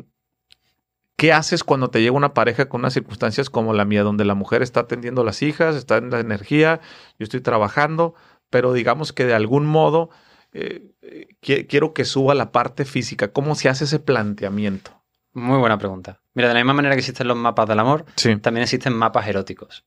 [1.15, 4.35] ¿Qué haces cuando te llega una pareja con unas circunstancias como la mía, donde la
[4.35, 6.81] mujer está atendiendo a las hijas, está en la energía,
[7.17, 8.15] yo estoy trabajando,
[8.49, 10.09] pero digamos que de algún modo
[10.52, 13.32] eh, quiero que suba la parte física.
[13.32, 15.00] ¿Cómo se hace ese planteamiento?
[15.34, 16.22] Muy buena pregunta.
[16.34, 18.06] Mira, de la misma manera que existen los mapas del amor,
[18.41, 19.86] también existen mapas eróticos.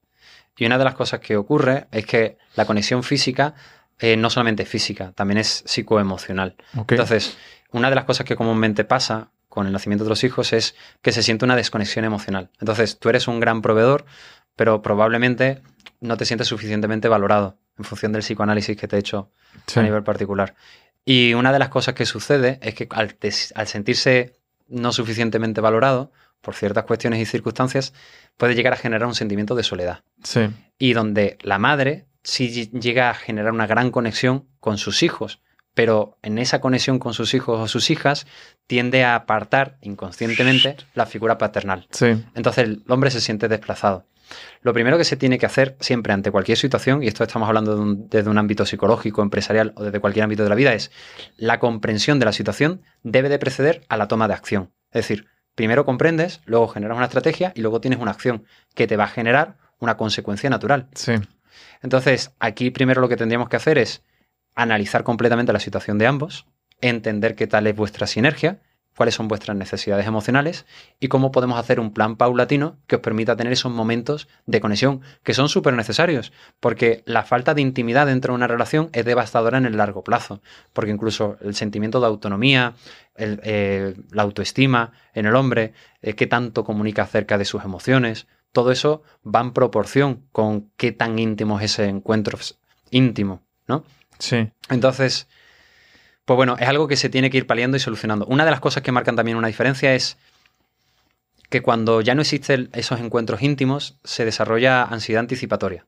[0.57, 3.55] Y una de las cosas que ocurre es que la conexión física
[3.99, 6.57] eh, no solamente es física, también es psicoemocional.
[6.75, 7.37] Entonces,
[7.71, 11.13] una de las cosas que comúnmente pasa con el nacimiento de los hijos es que
[11.13, 12.51] se siente una desconexión emocional.
[12.61, 14.05] Entonces, tú eres un gran proveedor,
[14.57, 15.63] pero probablemente
[16.01, 19.31] no te sientes suficientemente valorado en función del psicoanálisis que te he hecho
[19.75, 20.55] a nivel particular.
[21.05, 23.17] Y una de las cosas que sucede es que al,
[23.67, 24.37] sentirse
[24.69, 27.93] no suficientemente valorado por ciertas cuestiones y circunstancias,
[28.37, 30.03] puede llegar a generar un sentimiento de soledad.
[30.25, 30.49] Sí.
[30.79, 35.41] Y donde la madre sí llega a generar una gran conexión con sus hijos,
[35.75, 38.27] pero en esa conexión con sus hijos o sus hijas
[38.67, 41.87] tiende a apartar inconscientemente la figura paternal.
[41.91, 42.25] Sí.
[42.35, 44.07] Entonces el hombre se siente desplazado.
[44.63, 47.77] Lo primero que se tiene que hacer siempre ante cualquier situación, y esto estamos hablando
[47.97, 50.91] desde un ámbito psicológico, empresarial o desde cualquier ámbito de la vida, es
[51.37, 54.73] la comprensión de la situación debe de preceder a la toma de acción.
[54.91, 58.97] Es decir, primero comprendes, luego generas una estrategia y luego tienes una acción que te
[58.97, 60.89] va a generar una consecuencia natural.
[60.95, 61.15] Sí.
[61.83, 64.03] Entonces, aquí primero lo que tendríamos que hacer es
[64.55, 66.47] analizar completamente la situación de ambos,
[66.81, 68.61] entender qué tal es vuestra sinergia
[68.97, 70.67] cuáles son vuestras necesidades emocionales
[71.01, 75.01] y cómo podemos hacer un plan paulatino que os permita tener esos momentos de conexión
[75.23, 79.59] que son súper necesarios, porque la falta de intimidad dentro de una relación es devastadora
[79.59, 82.75] en el largo plazo, porque incluso el sentimiento de autonomía,
[83.17, 85.73] eh, la autoestima en el hombre,
[86.03, 90.93] eh, qué tanto comunica acerca de sus emociones, todo eso va en proporción con qué
[90.93, 92.39] tan íntimo es ese encuentro
[92.91, 93.85] íntimo, ¿no?
[94.19, 94.51] Sí.
[94.69, 95.27] Entonces,
[96.25, 98.27] pues bueno, es algo que se tiene que ir paliando y solucionando.
[98.27, 100.19] Una de las cosas que marcan también una diferencia es
[101.51, 105.87] que cuando ya no existen esos encuentros íntimos, se desarrolla ansiedad anticipatoria.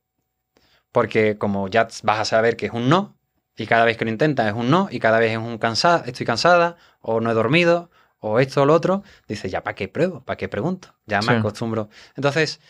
[0.92, 3.16] Porque como ya vas a saber que es un no,
[3.56, 6.04] y cada vez que lo intentas es un no, y cada vez es un cansada,
[6.06, 9.88] estoy cansada, o no he dormido, o esto o lo otro, dices, ya, ¿para qué
[9.88, 10.22] pruebo?
[10.24, 10.94] ¿Para qué pregunto?
[11.06, 11.88] Ya me acostumbro.
[12.16, 12.60] Entonces...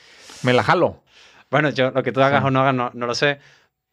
[0.43, 1.03] Me la jalo.
[1.51, 3.39] Bueno, yo lo que tú hagas o no hagas no lo sé,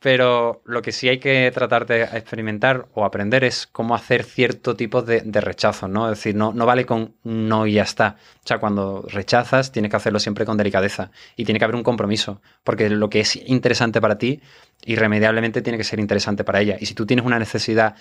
[0.02, 4.76] pero lo que sí hay que tratar de experimentar o aprender es cómo hacer cierto
[4.76, 6.12] tipo de, rechazo, ¿no?
[6.12, 8.18] Es decir, no, no vale con no y ya está.
[8.44, 11.84] O sea, cuando rechazas, tienes que hacerlo siempre con delicadeza y tiene que haber un
[11.84, 14.42] compromiso, porque lo que es interesante para ti,
[14.86, 16.78] irremediablemente tiene que ser interesante para ella.
[16.80, 17.94] Y si tú tienes una necesidad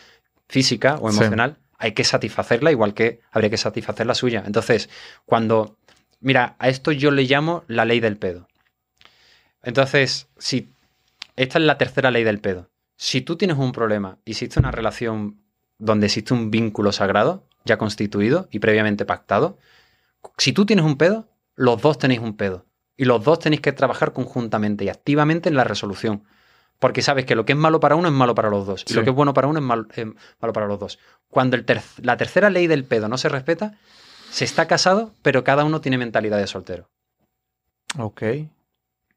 [0.48, 4.42] física o emocional, hay que satisfacerla igual que habría que satisfacer la suya.
[4.46, 4.88] Entonces,
[5.26, 5.76] cuando,
[6.20, 8.48] mira, a esto yo le llamo la ley del pedo.
[9.62, 10.70] Entonces, si
[11.43, 12.70] esta es la tercera ley del pedo.
[12.97, 15.41] Si tú tienes un problema y existe una relación
[15.78, 19.57] donde existe un vínculo sagrado ya constituido y previamente pactado,
[20.36, 22.66] si tú tienes un pedo, los dos tenéis un pedo.
[22.95, 26.24] Y los dos tenéis que trabajar conjuntamente y activamente en la resolución.
[26.78, 28.84] Porque sabes que lo que es malo para uno es malo para los dos.
[28.86, 29.88] Y lo que es bueno para uno es malo,
[30.53, 30.99] para los dos.
[31.30, 31.57] Cuando
[32.03, 33.78] la tercera ley del pedo no se respeta,
[34.30, 36.91] se está casado, pero cada uno tiene mentalidad de soltero.
[37.99, 38.22] Ok.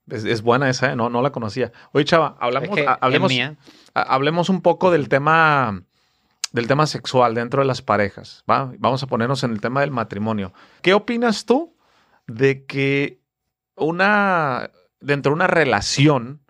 [0.10, 0.96] Es, buena esa, ¿eh?
[0.96, 1.72] no, no la conocía.
[1.94, 3.32] Oye, Chava, hablamos, hablemos,
[3.94, 5.84] hablemos un poco del tema
[6.54, 8.44] del tema sexual dentro de las parejas.
[8.46, 10.54] Vamos a ponernos en el tema del matrimonio.
[10.82, 11.76] ¿Qué opinas tú
[12.28, 13.20] de que
[13.76, 14.70] una,
[15.02, 16.42] dentro de una relación,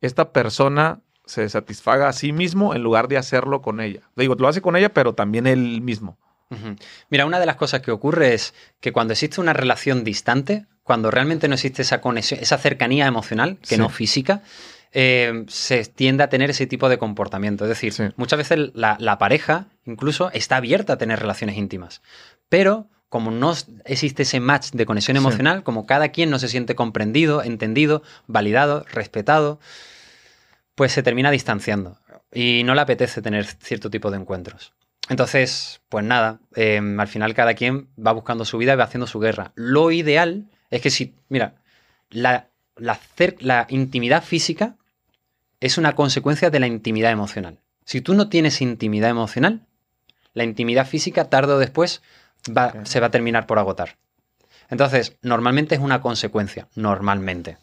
[0.00, 4.08] esta persona se satisfaga a sí mismo en lugar de hacerlo con ella?
[4.16, 6.18] Digo, lo hace con ella, pero también él mismo.
[7.10, 11.10] Mira, una de las cosas que ocurre es que cuando existe una relación distante, cuando
[11.10, 14.42] realmente no existe esa conexión, esa cercanía emocional, que no física,
[14.92, 17.64] eh, se tiende a tener ese tipo de comportamiento.
[17.64, 22.00] Es decir, muchas veces la, pareja incluso está abierta a tener relaciones íntimas,
[22.48, 23.54] pero como no
[23.84, 28.84] existe ese match de conexión emocional, como cada quien no se siente comprendido, entendido, validado,
[28.90, 29.60] respetado,
[30.74, 31.98] pues se termina distanciando
[32.32, 34.74] y no le apetece tener cierto tipo de encuentros.
[35.08, 39.06] Entonces, pues nada, em, al final cada quien va buscando su vida y va haciendo
[39.06, 39.52] su guerra.
[39.54, 41.54] Lo ideal es que si, mira,
[42.10, 42.98] la, la,
[43.38, 44.76] la intimidad física
[45.60, 47.60] es una consecuencia de la intimidad emocional.
[47.84, 49.66] Si tú no tienes intimidad emocional,
[50.32, 52.02] la intimidad física tarde o después
[52.42, 53.98] se va a terminar por agotar.
[54.68, 57.56] Entonces, normalmente es una consecuencia, normalmente.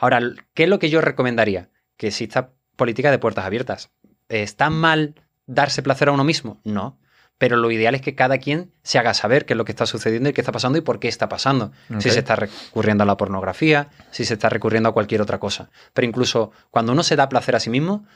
[0.00, 0.20] Ahora,
[0.52, 1.68] ¿qué es lo que yo recomendaría?
[1.96, 3.90] Que exista política de puertas abiertas.
[4.28, 5.14] ¿Está mal
[5.46, 6.60] darse placer a uno mismo?
[6.64, 6.98] No
[7.38, 9.86] pero lo ideal es que cada quien se haga saber qué es lo que está
[9.86, 11.72] sucediendo y qué está pasando y por qué está pasando.
[11.98, 15.70] Si se está recurriendo a la pornografía, si se está recurriendo a cualquier otra cosa.
[15.92, 18.06] Pero incluso cuando uno se da placer a sí mismo,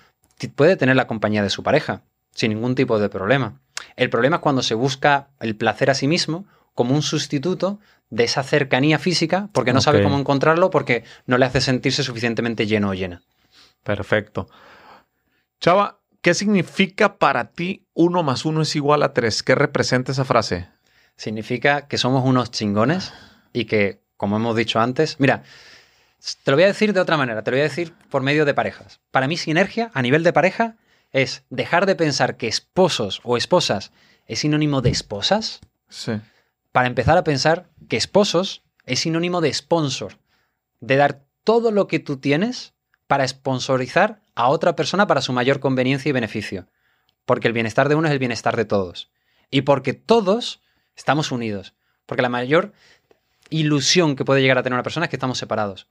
[0.49, 2.03] puede tener la compañía de su pareja,
[2.35, 3.61] sin ningún tipo de problema.
[3.97, 8.25] El problema es cuando se busca el placer a sí mismo como un sustituto de
[8.25, 12.91] esa cercanía física, porque no sabe cómo encontrarlo, porque no le hace sentirse suficientemente lleno
[12.91, 13.23] o llena.
[13.85, 14.49] Perfecto.
[15.61, 19.43] Chava, ¿Qué significa para ti uno más uno es igual a tres?
[19.43, 20.69] ¿Qué representa esa frase?
[21.17, 23.13] Significa que somos unos chingones
[23.55, 25.45] y que, como hemos dicho antes, mira,
[26.45, 28.45] te lo voy a decir de otra manera, te lo voy a decir por medio
[28.45, 29.01] de parejas.
[29.11, 30.77] Para mí, sinergia a nivel de pareja
[31.11, 33.91] es dejar de pensar que esposos o esposas
[34.27, 35.61] es sinónimo de esposas.
[35.89, 36.13] Sí.
[36.71, 40.19] Para empezar a pensar que esposos es sinónimo de sponsor,
[40.81, 42.75] de dar todo lo que tú tienes
[43.07, 46.67] para sponsorizar a otra persona para su mayor conveniencia y beneficio.
[47.27, 49.11] Porque el bienestar de uno es el bienestar de todos.
[49.51, 50.63] Y porque todos
[50.97, 51.75] estamos unidos.
[52.07, 52.73] Porque la mayor
[53.51, 55.89] ilusión que puede llegar a tener una persona es que estamos separados.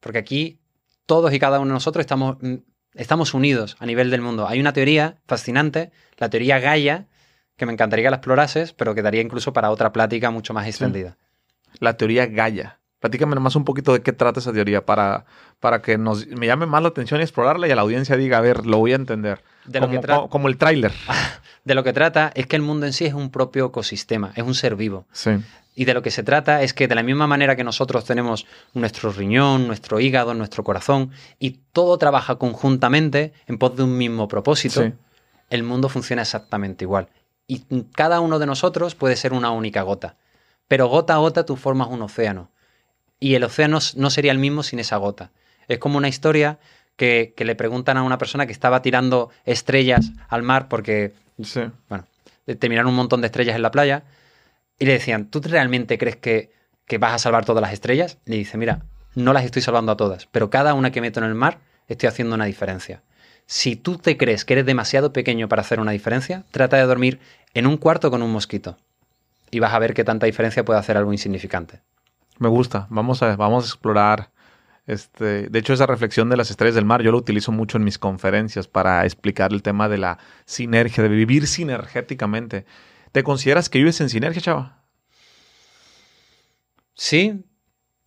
[0.00, 0.58] Porque aquí
[1.06, 2.56] todos y cada uno de nosotros estamos, mm,
[2.94, 4.48] estamos unidos a nivel del mundo.
[4.48, 7.06] Hay una teoría fascinante, la teoría Gaia,
[7.56, 10.66] que me encantaría que la explorases, pero que daría incluso para otra plática mucho más
[10.66, 11.18] extendida.
[11.78, 12.80] La teoría Gaia.
[13.02, 15.24] Platícame nomás un poquito de qué trata esa teoría para,
[15.58, 18.38] para que nos, me llame más la atención y explorarla y a la audiencia diga,
[18.38, 19.42] a ver, lo voy a entender.
[19.64, 20.92] De como, lo como, el tráiler.
[21.64, 24.44] De lo que trata es que el mundo en sí es un propio ecosistema, es
[24.44, 25.04] un ser vivo.
[25.10, 25.32] Sí.
[25.74, 28.46] Y de lo que se trata es que de la misma manera que nosotros tenemos
[28.72, 34.28] nuestro riñón, nuestro hígado, nuestro corazón, y todo trabaja conjuntamente en pos de un mismo
[34.28, 34.92] propósito,
[35.50, 37.08] el mundo funciona exactamente igual.
[37.48, 37.64] Y
[37.96, 40.14] cada uno de nosotros puede ser una única gota.
[40.68, 42.51] Pero gota a gota tú formas un océano
[43.22, 45.30] y el océano no sería el mismo sin esa gota.
[45.68, 46.58] Es como una historia
[46.96, 51.12] que, le preguntan a una persona que estaba tirando estrellas al mar porque,
[51.88, 52.04] bueno,
[52.58, 54.02] terminaron un montón de estrellas en la playa
[54.76, 56.50] y le decían, ¿tú realmente crees que,
[56.86, 58.18] que vas a salvar todas las estrellas?
[58.24, 58.82] Le dice, mira,
[59.14, 62.08] no las estoy salvando a todas, pero cada una que meto en el mar estoy
[62.08, 63.02] haciendo una diferencia.
[63.46, 67.20] Si tú te crees que eres demasiado pequeño para hacer una diferencia, trata de dormir
[67.54, 68.78] en un cuarto con un mosquito
[69.52, 71.78] y vas a ver qué tanta diferencia puede hacer algo insignificante.
[72.38, 72.86] Me gusta.
[72.90, 74.30] Vamos a, vamos a explorar.
[74.86, 77.84] Este, de hecho, esa reflexión de las estrellas del mar yo lo utilizo mucho en
[77.84, 82.66] mis conferencias para explicar el tema de la sinergia, de vivir sinergéticamente.
[83.12, 84.82] ¿Te consideras que vives en sinergia, chava?
[86.94, 87.44] Sí,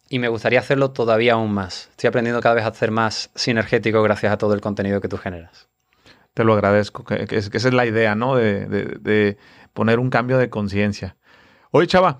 [0.09, 1.87] y me gustaría hacerlo todavía aún más.
[1.91, 5.17] Estoy aprendiendo cada vez a ser más sinergético gracias a todo el contenido que tú
[5.17, 5.69] generas.
[6.33, 8.35] Te lo agradezco, que, esa es la idea, ¿no?
[8.35, 9.37] De, de
[9.73, 11.15] poner un cambio de conciencia.
[11.71, 12.19] Oye, chava,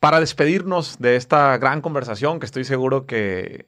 [0.00, 3.66] para despedirnos de esta gran conversación que estoy seguro que,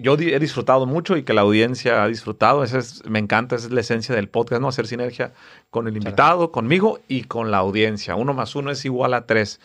[0.00, 2.62] yo he disfrutado mucho y que la audiencia ha disfrutado.
[2.62, 4.68] Esa es, me encanta, esa es la esencia del podcast, ¿no?
[4.68, 5.32] Hacer sinergia
[5.70, 8.14] con el invitado, conmigo y con la audiencia.
[8.14, 9.60] Uno más uno es igual a tres.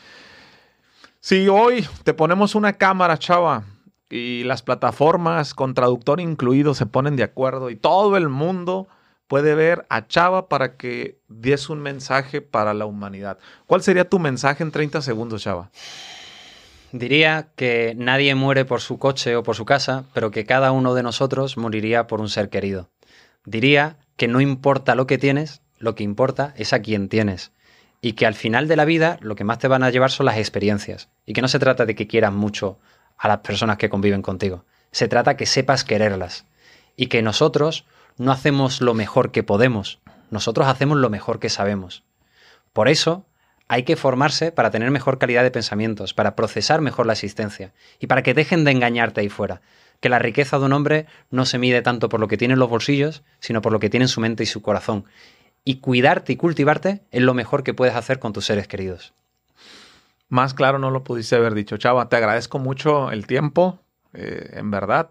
[1.19, 3.63] Si hoy te ponemos una cámara, chava,
[4.09, 8.87] y las plataformas con traductor incluido se ponen de acuerdo y todo el mundo
[9.27, 13.37] puede ver a Chava para que des un mensaje para la humanidad.
[13.65, 15.69] ¿Cuál sería tu mensaje en 30 segundos, Chava?
[16.93, 20.93] Diría que nadie muere por su coche o por su casa, pero que cada uno
[20.93, 22.89] de nosotros moriría por un ser querido.
[23.45, 27.51] Diría que no importa lo que tienes, lo que importa es a quién tienes.
[27.99, 30.27] Y que al final de la vida lo que más te van a llevar son
[30.27, 31.09] las experiencias.
[31.25, 32.79] Y que no se trata de que quieras mucho
[33.17, 34.63] a las personas que conviven contigo.
[34.91, 36.45] Se trata que sepas quererlas.
[36.95, 37.85] Y que nosotros
[38.17, 39.99] no hacemos lo mejor que podemos,
[40.29, 42.03] nosotros hacemos lo mejor que sabemos.
[42.73, 43.25] Por eso,
[43.67, 48.07] hay que formarse para tener mejor calidad de pensamientos, para procesar mejor la existencia y
[48.07, 49.61] para que dejen de engañarte ahí fuera.
[49.99, 52.59] Que la riqueza de un hombre no se mide tanto por lo que tiene en
[52.59, 55.05] los bolsillos, sino por lo que tiene en su mente y su corazón.
[55.63, 59.13] Y cuidarte y cultivarte es lo mejor que puedes hacer con tus seres queridos.
[60.29, 62.09] Más claro no lo pudiste haber dicho, Chava.
[62.09, 63.79] Te agradezco mucho el tiempo,
[64.13, 65.09] eh, en verdad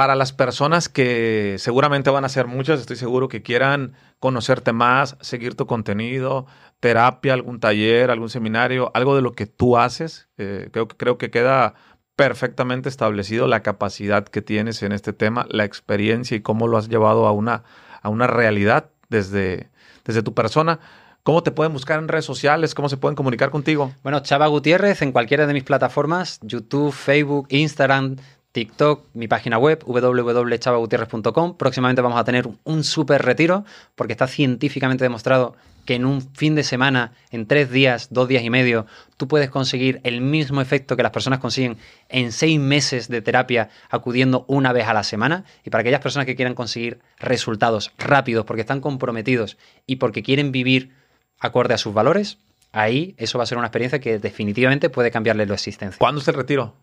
[0.00, 5.18] para las personas que seguramente van a ser muchas, estoy seguro que quieran conocerte más,
[5.20, 6.46] seguir tu contenido,
[6.80, 11.30] terapia, algún taller, algún seminario, algo de lo que tú haces, eh, creo, creo que
[11.30, 11.74] queda
[12.16, 16.88] perfectamente establecido la capacidad que tienes en este tema, la experiencia y cómo lo has
[16.88, 17.64] llevado a una,
[18.00, 19.68] a una realidad desde,
[20.06, 20.80] desde tu persona.
[21.24, 22.74] ¿Cómo te pueden buscar en redes sociales?
[22.74, 23.92] ¿Cómo se pueden comunicar contigo?
[24.02, 28.16] Bueno, Chava Gutiérrez en cualquiera de mis plataformas, YouTube, Facebook, Instagram,
[28.52, 31.56] TikTok, mi página web www.chavagutierrez.com.
[31.56, 36.54] Próximamente vamos a tener un súper retiro porque está científicamente demostrado que en un fin
[36.54, 38.86] de semana, en tres días, dos días y medio,
[39.16, 41.78] tú puedes conseguir el mismo efecto que las personas consiguen
[42.08, 45.44] en seis meses de terapia acudiendo una vez a la semana.
[45.64, 50.52] Y para aquellas personas que quieran conseguir resultados rápidos porque están comprometidos y porque quieren
[50.52, 50.90] vivir
[51.38, 52.38] acorde a sus valores,
[52.72, 55.98] ahí eso va a ser una experiencia que definitivamente puede cambiarle la existencia.
[55.98, 56.74] ¿Cuándo es el retiro?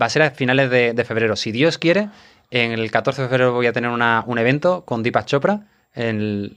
[0.00, 1.36] Va a ser a finales de, febrero.
[1.36, 2.08] Si Dios quiere,
[2.50, 6.56] en el 14 de febrero voy a tener un evento con Deepak Chopra en,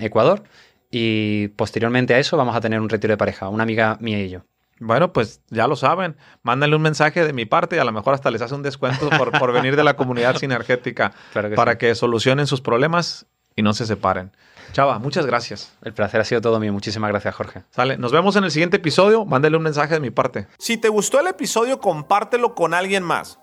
[0.00, 0.42] Ecuador
[0.90, 4.30] y posteriormente a eso vamos a tener un retiro de pareja, una amiga mía y
[4.30, 4.42] yo.
[4.78, 6.16] Bueno, pues ya lo saben.
[6.42, 9.08] Mándenle un mensaje de mi parte y a lo mejor hasta les hace un descuento
[9.10, 11.12] por, venir de la comunidad sinergética
[11.54, 14.32] para que solucionen sus problemas y no se separen.
[14.72, 15.70] Chava, muchas gracias.
[15.82, 16.72] El placer ha sido todo mío.
[16.72, 17.62] Muchísimas gracias, Jorge.
[17.70, 17.98] Sale.
[17.98, 19.26] Nos vemos en el siguiente episodio.
[19.26, 20.46] Mándale un mensaje de mi parte.
[20.58, 23.38] Si te gustó el episodio, compártelo con alguien más.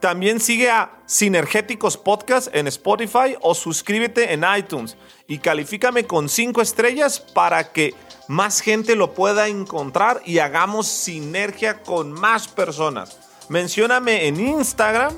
[0.00, 6.60] También sigue a Sinergéticos Podcast en Spotify o suscríbete en iTunes y califícame con 5
[6.60, 7.94] estrellas para que
[8.28, 13.18] más gente lo pueda encontrar y hagamos sinergia con más personas.
[13.48, 15.14] Mencióname en Instagram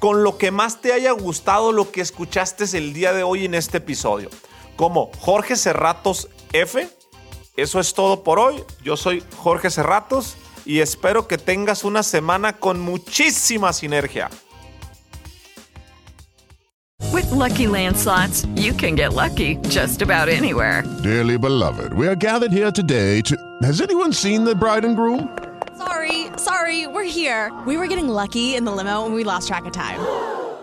[0.00, 3.54] con lo que más te haya gustado lo que escuchaste el día de hoy en
[3.54, 4.28] este episodio
[4.76, 6.88] como Jorge Cerratos F.
[7.56, 8.62] Eso es todo por hoy.
[8.82, 14.30] Yo soy Jorge Cerratos y espero que tengas una semana con muchísima sinergia.
[17.12, 20.82] With lucky landslots, you can get lucky just about anywhere.
[21.02, 23.36] Dearly beloved, we are gathered here today to.
[23.62, 25.28] Has anyone seen the bride and groom?
[25.78, 27.52] Sorry, sorry, we're here.
[27.66, 30.00] We were getting lucky in the limo and we lost track of time.